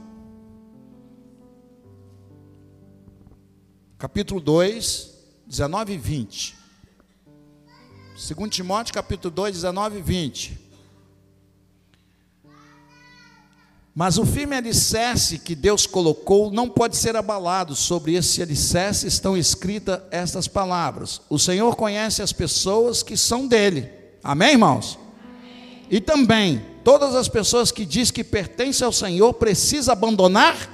[3.97, 5.15] capítulo 2,
[5.47, 6.57] 19 e 20.
[8.37, 10.66] 2 Timóteo, capítulo 2, 19 e 20.
[13.99, 17.75] Mas o firme alicerce que Deus colocou não pode ser abalado.
[17.75, 23.91] Sobre esse alicerce estão escritas estas palavras: O Senhor conhece as pessoas que são dele.
[24.23, 24.99] Amém, irmãos?
[25.25, 25.87] Amém.
[25.91, 30.69] E também, todas as pessoas que diz que pertencem ao Senhor precisam abandonar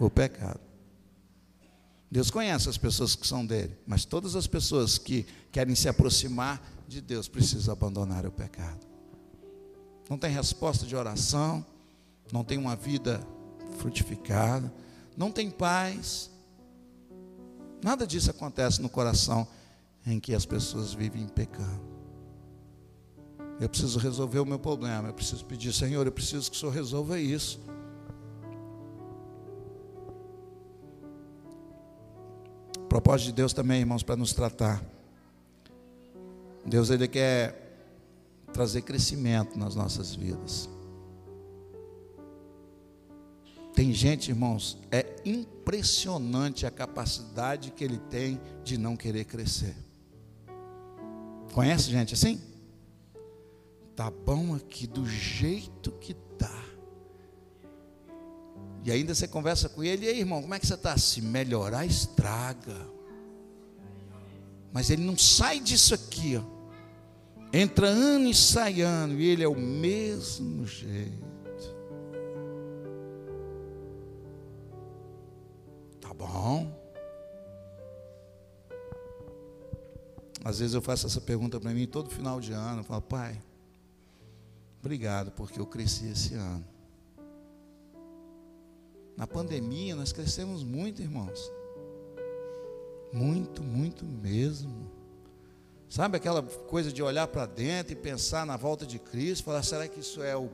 [0.00, 0.60] o pecado.
[2.10, 6.58] Deus conhece as pessoas que são dele, mas todas as pessoas que querem se aproximar
[6.88, 8.80] de Deus precisam abandonar o pecado.
[10.08, 11.62] Não tem resposta de oração
[12.32, 13.20] não tem uma vida
[13.78, 14.72] frutificada,
[15.16, 16.30] não tem paz.
[17.82, 19.46] Nada disso acontece no coração
[20.06, 21.88] em que as pessoas vivem pecando.
[23.60, 25.08] Eu preciso resolver o meu problema.
[25.08, 27.60] Eu preciso pedir, Senhor, eu preciso que o Senhor resolva isso.
[32.88, 34.82] Propósito de Deus também, irmãos, para nos tratar.
[36.64, 37.68] Deus ele quer
[38.52, 40.68] trazer crescimento nas nossas vidas.
[43.78, 49.72] Tem gente, irmãos, é impressionante a capacidade que ele tem de não querer crescer.
[51.52, 52.40] Conhece gente assim?
[53.94, 56.60] Tá bom aqui do jeito que tá.
[58.84, 60.98] E ainda você conversa com ele, e aí, irmão, como é que você está?
[60.98, 62.84] Se melhorar, estraga.
[64.72, 66.42] Mas ele não sai disso aqui, ó.
[67.52, 71.27] Entra ano e sai ano, e ele é o mesmo jeito.
[76.18, 76.70] Bom.
[80.44, 82.80] Às vezes eu faço essa pergunta para mim todo final de ano.
[82.80, 83.40] Eu falo, pai,
[84.80, 86.64] obrigado porque eu cresci esse ano.
[89.16, 91.50] Na pandemia nós crescemos muito, irmãos.
[93.12, 94.90] Muito, muito mesmo.
[95.88, 99.88] Sabe aquela coisa de olhar para dentro e pensar na volta de Cristo, falar, será
[99.88, 100.50] que isso é o.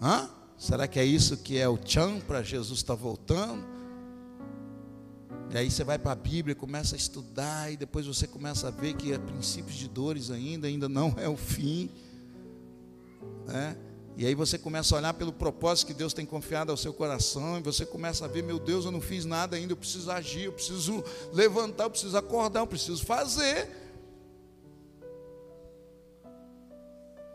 [0.00, 0.28] Hã?
[0.58, 3.64] Será que é isso que é o tchan para Jesus estar tá voltando?
[5.50, 8.70] E aí você vai para a Bíblia, começa a estudar, e depois você começa a
[8.70, 11.90] ver que é princípios de dores ainda, ainda não é o fim.
[13.46, 13.76] Né?
[14.16, 17.58] E aí você começa a olhar pelo propósito que Deus tem confiado ao seu coração,
[17.58, 20.44] e você começa a ver, meu Deus, eu não fiz nada ainda, eu preciso agir,
[20.44, 23.85] eu preciso levantar, eu preciso acordar, eu preciso fazer.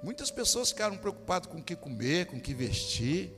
[0.04, 3.32] Muitas pessoas ficaram preocupadas com o que comer, com o que vestir.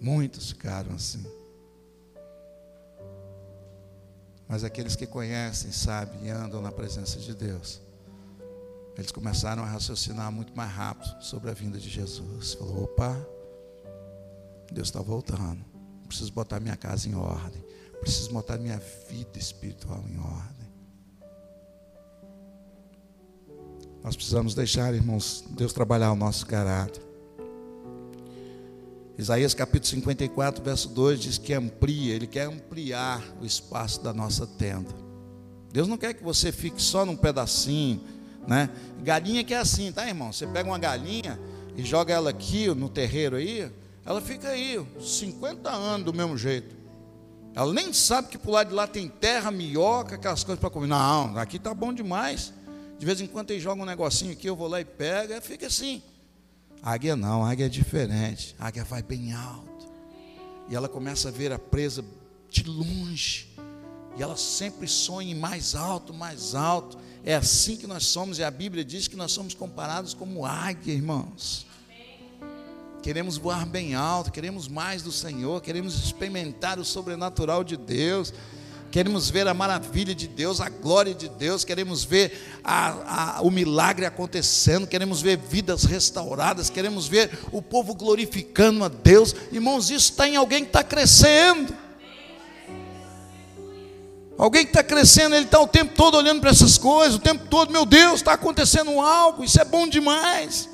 [0.00, 1.24] Muitos ficaram assim.
[4.46, 7.80] Mas aqueles que conhecem, sabem e andam na presença de Deus,
[8.96, 12.54] eles começaram a raciocinar muito mais rápido sobre a vinda de Jesus.
[12.54, 13.16] Falou: opa,
[14.70, 15.64] Deus está voltando.
[16.06, 17.64] Preciso botar minha casa em ordem.
[18.00, 20.53] Preciso botar minha vida espiritual em ordem.
[24.04, 27.02] Nós precisamos deixar, irmãos, Deus trabalhar o nosso caráter.
[29.16, 34.46] Isaías capítulo 54, verso 2 diz que amplia, Ele quer ampliar o espaço da nossa
[34.46, 34.90] tenda.
[35.72, 38.02] Deus não quer que você fique só num pedacinho,
[38.46, 38.68] né?
[39.02, 40.30] Galinha que é assim, tá, irmão?
[40.30, 41.40] Você pega uma galinha
[41.74, 43.72] e joga ela aqui no terreiro aí,
[44.04, 46.76] ela fica aí 50 anos do mesmo jeito.
[47.54, 50.88] Ela nem sabe que por lado de lá tem terra, minhoca, aquelas coisas para comer.
[50.88, 52.52] Não, aqui tá bom demais.
[53.04, 55.66] De vez em quando ele joga um negocinho aqui, eu vou lá e pego, fica
[55.66, 56.02] assim.
[56.82, 58.56] águia não, águia é diferente.
[58.58, 59.92] águia vai bem alto.
[60.70, 62.02] E ela começa a ver a presa
[62.48, 63.50] de longe.
[64.16, 66.96] E ela sempre sonha em mais alto, mais alto.
[67.22, 70.94] É assim que nós somos, e a Bíblia diz que nós somos comparados como águia,
[70.94, 71.66] irmãos.
[73.02, 78.32] Queremos voar bem alto, queremos mais do Senhor, queremos experimentar o sobrenatural de Deus
[78.94, 83.50] queremos ver a maravilha de Deus, a glória de Deus, queremos ver a, a, o
[83.50, 89.34] milagre acontecendo, queremos ver vidas restauradas, queremos ver o povo glorificando a Deus.
[89.50, 91.74] Irmãos, isso está em alguém que está crescendo.
[94.38, 97.48] Alguém que está crescendo, ele está o tempo todo olhando para essas coisas, o tempo
[97.48, 100.68] todo, meu Deus, está acontecendo algo, isso é bom demais.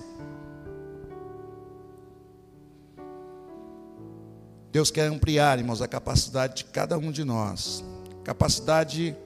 [4.71, 7.83] Deus quer ampliar, irmãos, a capacidade de cada um de nós
[8.31, 9.17] capacidade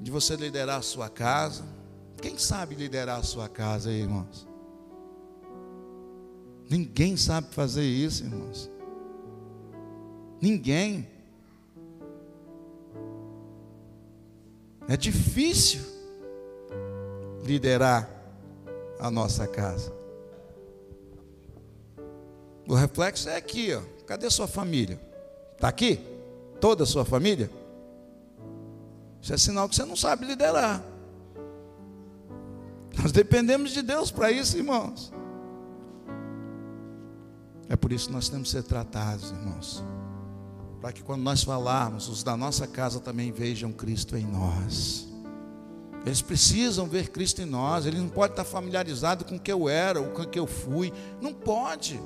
[0.00, 1.62] de você liderar a sua casa.
[2.20, 4.48] Quem sabe liderar a sua casa irmãos?
[6.68, 8.68] Ninguém sabe fazer isso, irmãos.
[10.40, 11.08] Ninguém.
[14.88, 15.80] É difícil
[17.44, 18.10] liderar
[18.98, 19.92] a nossa casa.
[22.66, 23.82] O reflexo é aqui, ó.
[24.04, 25.00] Cadê sua família?
[25.54, 26.00] Está aqui?
[26.60, 27.48] Toda a sua família?
[29.22, 30.82] Isso é sinal que você não sabe liderar.
[33.00, 35.12] Nós dependemos de Deus para isso, irmãos.
[37.68, 39.84] É por isso que nós temos que ser tratados, irmãos.
[40.80, 45.06] Para que quando nós falarmos, os da nossa casa também vejam Cristo em nós.
[46.04, 47.84] Eles precisam ver Cristo em nós.
[47.86, 50.46] Ele não pode estar familiarizado com o que eu era ou com o que eu
[50.46, 50.92] fui.
[51.20, 52.00] Não pode.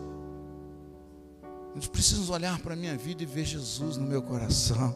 [1.75, 4.95] Eles precisam olhar para a minha vida e ver Jesus no meu coração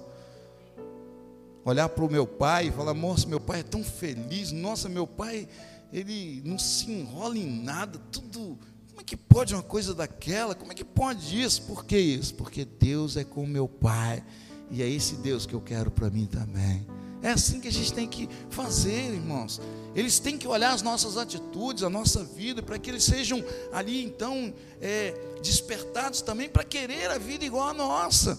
[1.68, 5.07] olhar para o meu pai e falar: Moça, meu pai é tão feliz, nossa, meu
[5.07, 5.48] pai,
[5.92, 8.59] ele não se enrola em nada, tudo.
[8.88, 10.54] Como é que pode uma coisa daquela?
[10.54, 11.62] Como é que pode isso?
[11.62, 12.35] Por que isso?
[12.35, 14.24] Porque Deus é com meu pai,
[14.70, 16.87] e é esse Deus que eu quero para mim também.
[17.20, 19.61] É assim que a gente tem que fazer, irmãos.
[19.94, 24.04] Eles têm que olhar as nossas atitudes, a nossa vida, para que eles sejam ali
[24.04, 28.38] então é, despertados também para querer a vida igual a nossa.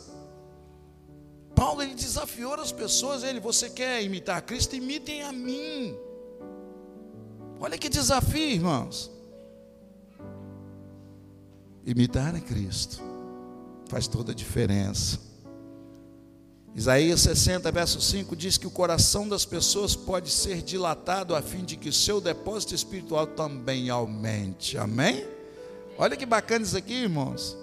[1.60, 5.94] Paulo ele desafiou as pessoas, ele, você quer imitar Cristo, imitem a mim.
[7.60, 9.12] Olha que desafio, irmãos.
[11.86, 13.04] Imitar a Cristo
[13.90, 15.20] faz toda a diferença.
[16.74, 21.66] Isaías 60, verso 5 diz que o coração das pessoas pode ser dilatado a fim
[21.66, 24.78] de que o seu depósito espiritual também aumente.
[24.78, 25.28] Amém?
[25.98, 27.58] Olha que bacana isso aqui, irmãos.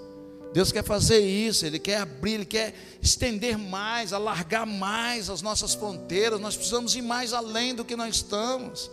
[0.53, 5.75] Deus quer fazer isso, Ele quer abrir, Ele quer estender mais, alargar mais as nossas
[5.75, 6.41] fronteiras.
[6.41, 8.91] Nós precisamos ir mais além do que nós estamos.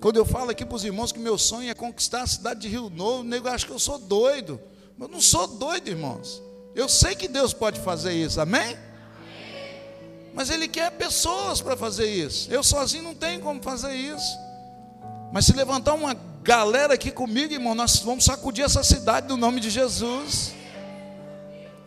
[0.00, 2.68] Quando eu falo aqui para os irmãos que meu sonho é conquistar a cidade de
[2.68, 4.60] Rio Novo, o nego acha que eu sou doido.
[4.98, 6.42] Eu não sou doido, irmãos.
[6.74, 8.76] Eu sei que Deus pode fazer isso, amém?
[10.34, 12.50] Mas Ele quer pessoas para fazer isso.
[12.50, 14.38] Eu sozinho não tenho como fazer isso.
[15.32, 19.60] Mas se levantar uma galera aqui comigo, irmão, nós vamos sacudir essa cidade no nome
[19.60, 20.52] de Jesus.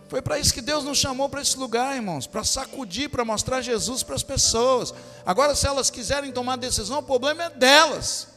[0.08, 3.62] Foi para isso que Deus nos chamou para esse lugar, irmãos, para sacudir, para mostrar
[3.62, 4.94] Jesus para as pessoas.
[5.26, 8.28] Agora, se elas quiserem tomar decisão, o problema é delas.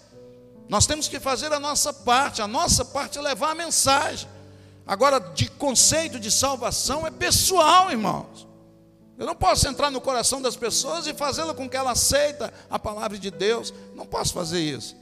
[0.68, 4.28] Nós temos que fazer a nossa parte, a nossa parte é levar a mensagem.
[4.86, 8.48] Agora, de conceito de salvação é pessoal, irmãos.
[9.18, 12.78] Eu não posso entrar no coração das pessoas e fazê-la com que ela aceita a
[12.78, 13.72] palavra de Deus.
[13.94, 14.96] Não posso fazer isso.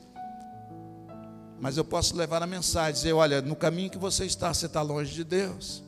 [1.60, 4.82] Mas eu posso levar a mensagem, dizer, olha, no caminho que você está, você está
[4.82, 5.82] longe de Deus.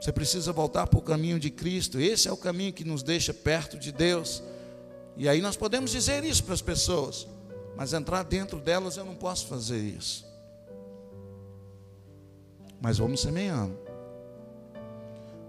[0.00, 1.98] Você precisa voltar para o caminho de Cristo.
[1.98, 4.42] Esse é o caminho que nos deixa perto de Deus.
[5.16, 7.26] E aí nós podemos dizer isso para as pessoas,
[7.76, 10.24] mas entrar dentro delas eu não posso fazer isso.
[12.80, 13.76] Mas vamos semeando.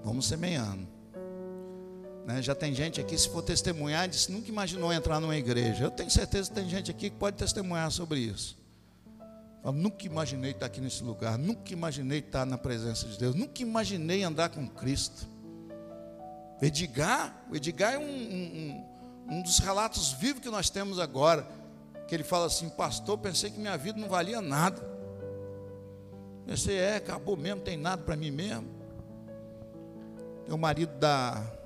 [0.04, 0.97] Vamos semeando.
[2.28, 2.42] Né?
[2.42, 5.86] Já tem gente aqui, se for testemunhar, disse nunca imaginou entrar numa igreja.
[5.86, 8.58] Eu tenho certeza que tem gente aqui que pode testemunhar sobre isso.
[9.64, 13.62] Eu nunca imaginei estar aqui nesse lugar, nunca imaginei estar na presença de Deus, nunca
[13.62, 15.26] imaginei andar com Cristo.
[16.62, 18.86] Edgar, o Edgar é um, um,
[19.30, 21.48] um dos relatos vivos que nós temos agora,
[22.10, 24.82] que ele fala assim, pastor, pensei que minha vida não valia nada.
[26.46, 28.68] Pensei, é, acabou mesmo, tem nada para mim mesmo.
[30.50, 31.57] O marido da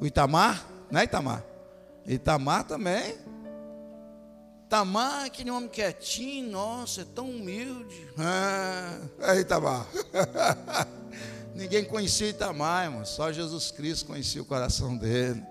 [0.00, 1.44] o Itamar, né Itamar?
[2.06, 3.18] Itamar também.
[4.66, 8.08] Itamar, aquele homem quietinho, nossa, é tão humilde.
[8.16, 9.86] Ah, é Itamar.
[11.54, 13.04] Ninguém conhecia Itamar, irmão.
[13.04, 15.42] Só Jesus Cristo conhecia o coração dele.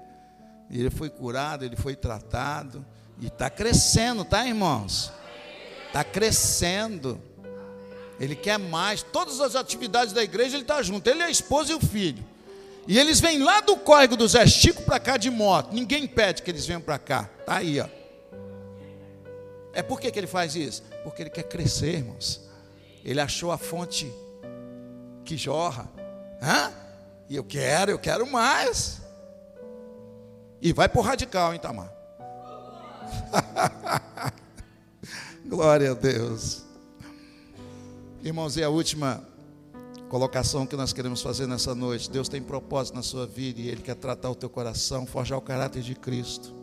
[0.70, 2.84] E ele foi curado, ele foi tratado.
[3.20, 5.12] E está crescendo, tá, irmãos?
[5.88, 7.22] Está crescendo.
[8.20, 9.04] Ele quer mais.
[9.04, 11.08] Todas as atividades da igreja ele está junto.
[11.08, 12.24] Ele é a esposa e o filho.
[12.90, 15.72] E eles vêm lá do córrego do Zé Chico para cá de moto.
[15.72, 17.30] Ninguém pede que eles venham para cá.
[17.40, 17.88] Está aí, ó.
[19.72, 20.82] É por que, que ele faz isso?
[21.04, 22.42] Porque ele quer crescer, irmãos.
[23.06, 24.12] Ele achou a fonte
[25.24, 25.88] que jorra.
[26.42, 26.74] Hã?
[27.30, 29.00] E eu quero, eu quero mais.
[30.60, 31.94] E vai por radical, hein, Tamar?
[35.46, 36.64] Glória a Deus.
[38.24, 39.29] Irmãos, e a última
[40.10, 42.10] colocação que nós queremos fazer nessa noite.
[42.10, 45.42] Deus tem propósito na sua vida e Ele quer tratar o teu coração, forjar o
[45.42, 46.54] caráter de Cristo.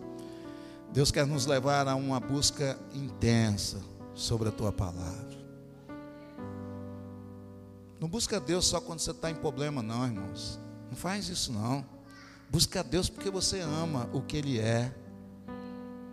[0.93, 3.81] Deus quer nos levar a uma busca intensa
[4.15, 5.37] sobre a tua palavra.
[8.01, 10.61] Não busca Deus só quando você está em problema, não, irmãos.
[10.91, 11.85] Não faz isso, não.
[12.51, 14.93] Busca Deus porque você ama o que Ele é.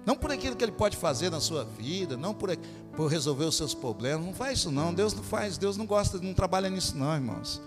[0.06, 2.56] Não por aquilo que Ele pode fazer na sua vida, não por,
[2.96, 4.26] por resolver os seus problemas.
[4.26, 4.94] Não faz isso não.
[4.94, 7.62] Deus não faz, Deus não gosta, não trabalha nisso não, irmãos.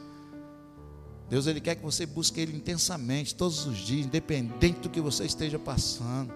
[1.28, 5.24] Deus ele quer que você busque Ele intensamente, todos os dias, independente do que você
[5.24, 6.32] esteja passando.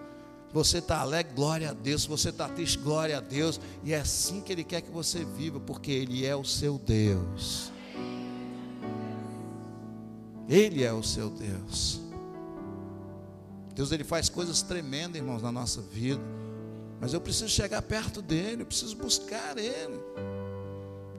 [0.52, 2.02] Você está alegre, glória a Deus.
[2.02, 3.60] Se você está triste, glória a Deus.
[3.84, 7.70] E é assim que Ele quer que você viva, porque Ele é o seu Deus.
[10.48, 12.00] Ele é o seu Deus.
[13.72, 16.20] Deus ele faz coisas tremendas, irmãos, na nossa vida.
[17.00, 19.98] Mas eu preciso chegar perto dele, eu preciso buscar ele.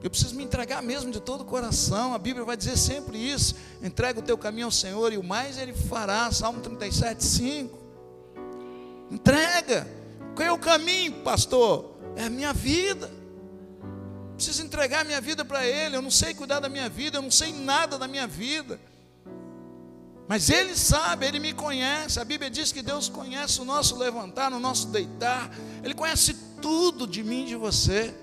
[0.02, 2.14] Eu preciso me entregar mesmo de todo o coração.
[2.14, 5.58] A Bíblia vai dizer sempre isso: entrega o teu caminho ao Senhor e o mais
[5.58, 6.30] ele fará.
[6.30, 7.78] Salmo 37, 5.
[9.10, 9.86] Entrega.
[10.34, 11.96] Qual é o caminho, pastor?
[12.16, 13.10] É a minha vida.
[14.34, 15.96] Preciso entregar a minha vida para Ele.
[15.96, 18.80] Eu não sei cuidar da minha vida, eu não sei nada da minha vida.
[20.32, 22.18] Mas Ele sabe, Ele me conhece.
[22.18, 25.50] A Bíblia diz que Deus conhece o nosso levantar, o nosso deitar.
[25.84, 28.14] Ele conhece tudo de mim e de você.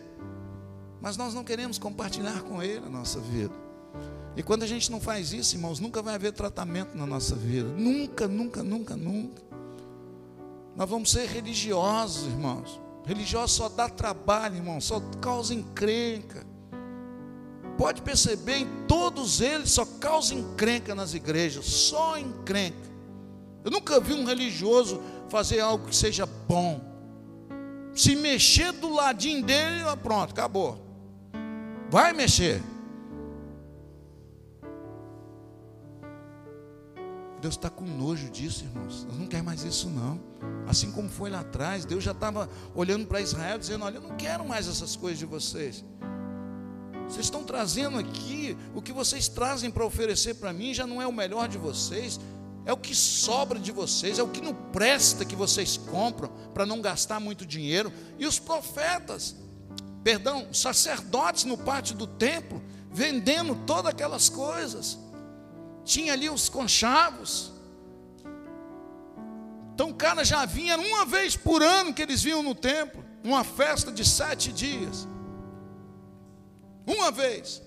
[0.99, 3.53] Mas nós não queremos compartilhar com Ele a nossa vida.
[4.35, 7.69] E quando a gente não faz isso, irmãos, nunca vai haver tratamento na nossa vida.
[7.77, 9.43] Nunca, nunca, nunca, nunca.
[10.75, 12.81] Nós vamos ser religiosos, irmãos.
[13.05, 16.48] Religioso só dá trabalho, irmão, só causa encrenca
[17.79, 22.89] pode perceber, em todos eles só causa encrenca nas igrejas, só encrenca.
[23.63, 26.81] Eu nunca vi um religioso fazer algo que seja bom.
[27.95, 30.77] Se mexer do ladinho dele, pronto, acabou.
[31.89, 32.61] Vai mexer.
[37.41, 39.05] Deus está com nojo disso, irmãos.
[39.05, 40.19] Deus não quer mais isso, não.
[40.67, 44.17] Assim como foi lá atrás, Deus já estava olhando para Israel, dizendo: Olha, eu não
[44.17, 45.85] quero mais essas coisas de vocês.
[47.09, 51.07] Vocês estão trazendo aqui, o que vocês trazem para oferecer para mim já não é
[51.07, 52.19] o melhor de vocês,
[52.65, 56.67] é o que sobra de vocês, é o que não presta que vocês compram para
[56.67, 57.91] não gastar muito dinheiro.
[58.19, 59.35] E os profetas,
[60.03, 64.99] perdão, sacerdotes no pátio do templo, vendendo todas aquelas coisas.
[65.83, 67.51] Tinha ali os conchavos.
[69.73, 73.43] Então o cara já vinha uma vez por ano que eles vinham no templo, uma
[73.43, 75.07] festa de sete dias.
[76.89, 77.61] Uma vez.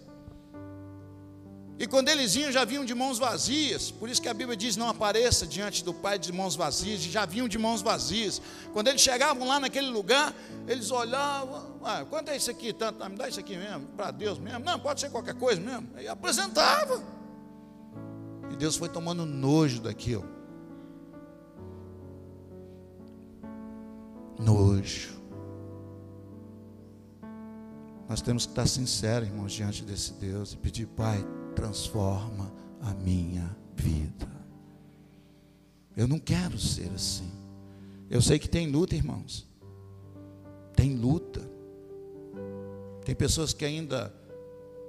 [1.78, 3.90] E quando eles vinham, já vinham de mãos vazias.
[3.90, 7.00] Por isso que a Bíblia diz: não apareça diante do Pai de mãos vazias.
[7.02, 8.42] Já vinham de mãos vazias.
[8.72, 10.34] Quando eles chegavam lá naquele lugar,
[10.66, 12.72] eles olhavam: ah, quanto é isso aqui?
[12.72, 14.60] Tanto, ah, me dá isso aqui mesmo, para Deus mesmo.
[14.60, 15.88] Não, pode ser qualquer coisa mesmo.
[16.00, 17.00] E apresentava.
[18.50, 20.28] E Deus foi tomando nojo daquilo.
[24.36, 25.21] Nojo.
[28.12, 31.24] Nós temos que estar sinceros, irmãos, diante desse Deus e pedir, Pai,
[31.56, 32.52] transforma
[32.82, 34.28] a minha vida.
[35.96, 37.32] Eu não quero ser assim.
[38.10, 39.48] Eu sei que tem luta, irmãos.
[40.76, 41.40] Tem luta.
[43.02, 44.14] Tem pessoas que ainda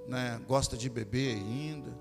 [0.06, 1.98] né, gostam de beber ainda.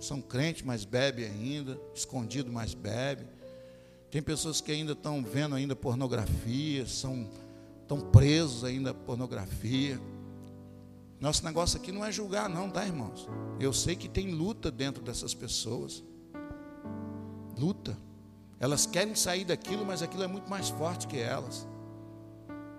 [0.00, 1.80] São crentes, mas bebe ainda.
[1.94, 3.26] Escondido, mas bebe.
[4.10, 7.30] Tem pessoas que ainda estão vendo ainda pornografia, são
[7.80, 10.00] estão presos ainda à pornografia.
[11.22, 13.28] Nosso negócio aqui não é julgar, não, tá, irmãos?
[13.60, 16.02] Eu sei que tem luta dentro dessas pessoas.
[17.56, 17.96] Luta.
[18.58, 21.64] Elas querem sair daquilo, mas aquilo é muito mais forte que elas.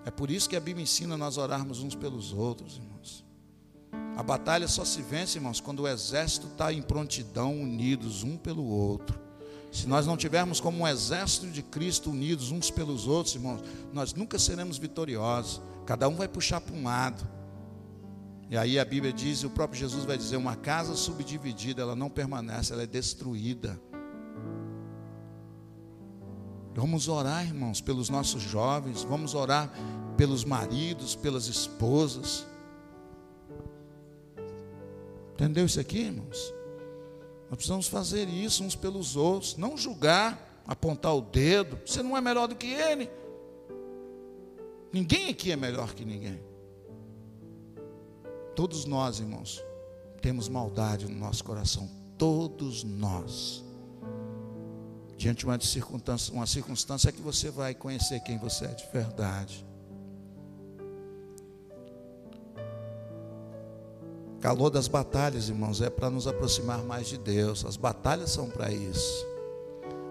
[0.04, 3.24] É por isso que a Bíblia ensina nós orarmos uns pelos outros, irmãos.
[4.14, 8.66] A batalha só se vence, irmãos, quando o exército está em prontidão, unidos um pelo
[8.66, 9.18] outro.
[9.72, 14.12] Se nós não tivermos como um exército de Cristo unidos uns pelos outros, irmãos, nós
[14.12, 15.62] nunca seremos vitoriosos.
[15.86, 17.26] Cada um vai puxar para um lado.
[18.54, 21.96] E aí a Bíblia diz, e o próprio Jesus vai dizer: uma casa subdividida, ela
[21.96, 23.80] não permanece, ela é destruída.
[26.72, 29.72] Vamos orar, irmãos, pelos nossos jovens, vamos orar
[30.16, 32.46] pelos maridos, pelas esposas.
[35.32, 36.54] Entendeu isso aqui, irmãos?
[37.50, 41.76] Nós precisamos fazer isso uns pelos outros, não julgar, apontar o dedo.
[41.84, 43.10] Você não é melhor do que ele.
[44.92, 46.53] Ninguém aqui é melhor que ninguém.
[48.54, 49.62] Todos nós, irmãos,
[50.20, 51.88] temos maldade no nosso coração.
[52.16, 53.64] Todos nós.
[55.16, 59.64] Diante de uma circunstância, uma circunstância que você vai conhecer quem você é de verdade.
[64.44, 67.64] calor das batalhas, irmãos, é para nos aproximar mais de Deus.
[67.64, 69.26] As batalhas são para isso.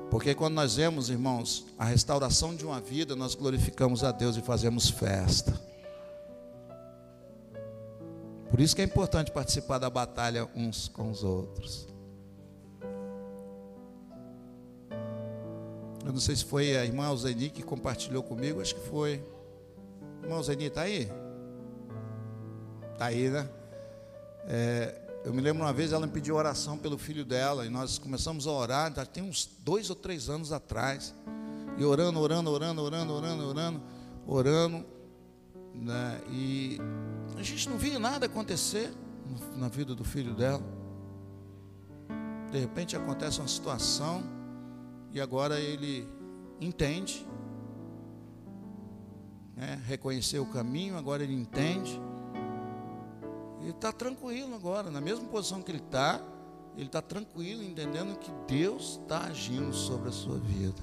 [0.10, 4.42] Porque quando nós vemos, irmãos, a restauração de uma vida, nós glorificamos a Deus e
[4.42, 5.54] fazemos festa.
[8.54, 11.88] Por isso que é importante participar da batalha uns com os outros.
[16.06, 19.26] Eu não sei se foi a irmã Alzeni que compartilhou comigo, acho que foi.
[20.22, 21.12] Irmã Alzeni, está aí?
[22.92, 23.50] Está aí, né?
[24.46, 27.98] É, eu me lembro uma vez ela me pediu oração pelo filho dela e nós
[27.98, 31.16] começamos a orar, já tem uns dois ou três anos atrás.
[31.76, 33.82] E orando, orando, orando, orando, orando, orando,
[34.28, 34.86] orando.
[35.74, 36.78] Né, e
[37.44, 38.92] a gente não via nada acontecer
[39.56, 40.64] na vida do filho dela.
[42.52, 44.24] De repente acontece uma situação
[45.12, 46.08] e agora ele
[46.62, 47.26] entende,
[49.56, 52.00] né, reconheceu o caminho, agora ele entende
[53.64, 56.22] ele está tranquilo agora, na mesma posição que ele está,
[56.76, 60.82] ele está tranquilo, entendendo que Deus está agindo sobre a sua vida.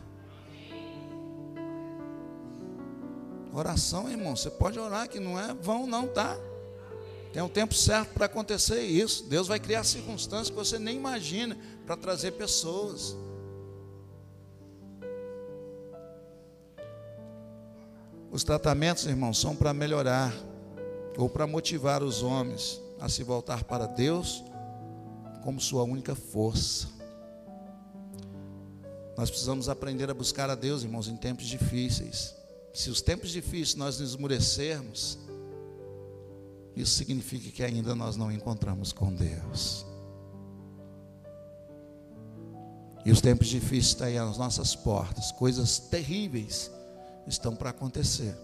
[3.52, 6.38] Oração, irmão, você pode orar que não é vão, não, tá?
[7.32, 9.24] Tem um tempo certo para acontecer isso.
[9.24, 11.56] Deus vai criar circunstâncias que você nem imagina
[11.86, 13.16] para trazer pessoas.
[18.32, 20.32] Os tratamentos, irmãos, são para melhorar
[21.16, 24.44] ou para motivar os homens a se voltar para Deus
[25.42, 26.88] como sua única força.
[29.16, 32.34] Nós precisamos aprender a buscar a Deus, irmãos, em tempos difíceis.
[32.72, 35.18] Se os tempos difíceis nós nos esmurecermos,
[36.76, 39.84] isso significa que ainda nós não encontramos com Deus.
[43.04, 46.70] E os tempos difíceis estão aí às nossas portas, coisas terríveis
[47.26, 48.36] estão para acontecer.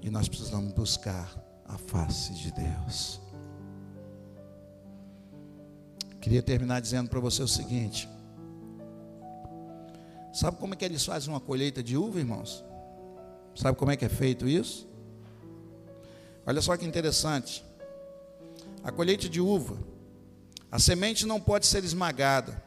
[0.00, 1.32] E nós precisamos buscar
[1.64, 3.20] a face de Deus.
[6.20, 8.08] Queria terminar dizendo para você o seguinte:
[10.32, 12.64] Sabe como é que eles fazem uma colheita de uva, irmãos?
[13.54, 14.88] Sabe como é que é feito isso?
[16.46, 17.64] Olha só que interessante.
[18.82, 19.78] A colheita de uva,
[20.70, 22.62] a semente não pode ser esmagada.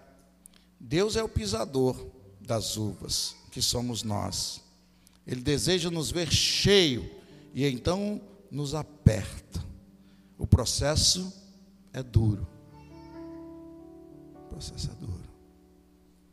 [0.79, 1.95] Deus é o pisador
[2.39, 4.61] das uvas, que somos nós.
[5.25, 7.09] Ele deseja nos ver cheio
[7.53, 8.21] e então
[8.51, 9.63] nos aperta.
[10.37, 11.33] O processo
[11.91, 12.47] é duro.
[14.35, 15.23] O processo é duro.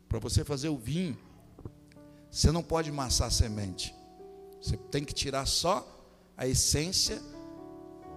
[0.07, 1.17] Para você fazer o vinho,
[2.29, 3.93] você não pode amassar a semente.
[4.61, 5.92] Você tem que tirar só
[6.37, 7.21] a essência,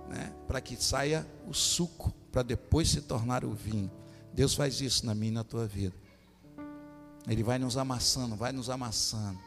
[0.09, 3.91] né, para que saia o suco, para depois se tornar o vinho.
[4.33, 5.95] Deus faz isso na minha e na tua vida.
[7.27, 9.39] Ele vai nos amassando, vai nos amassando.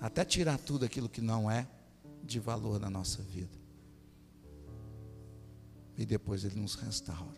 [0.00, 1.66] Até tirar tudo aquilo que não é
[2.22, 3.58] de valor na nossa vida.
[5.96, 7.36] E depois Ele nos restaura.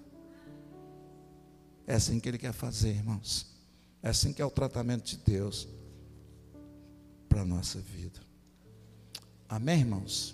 [1.87, 3.47] É assim que Ele quer fazer, irmãos.
[4.03, 5.67] É assim que é o tratamento de Deus
[7.29, 8.21] para a nossa vida.
[9.51, 10.33] Amém, irmãos?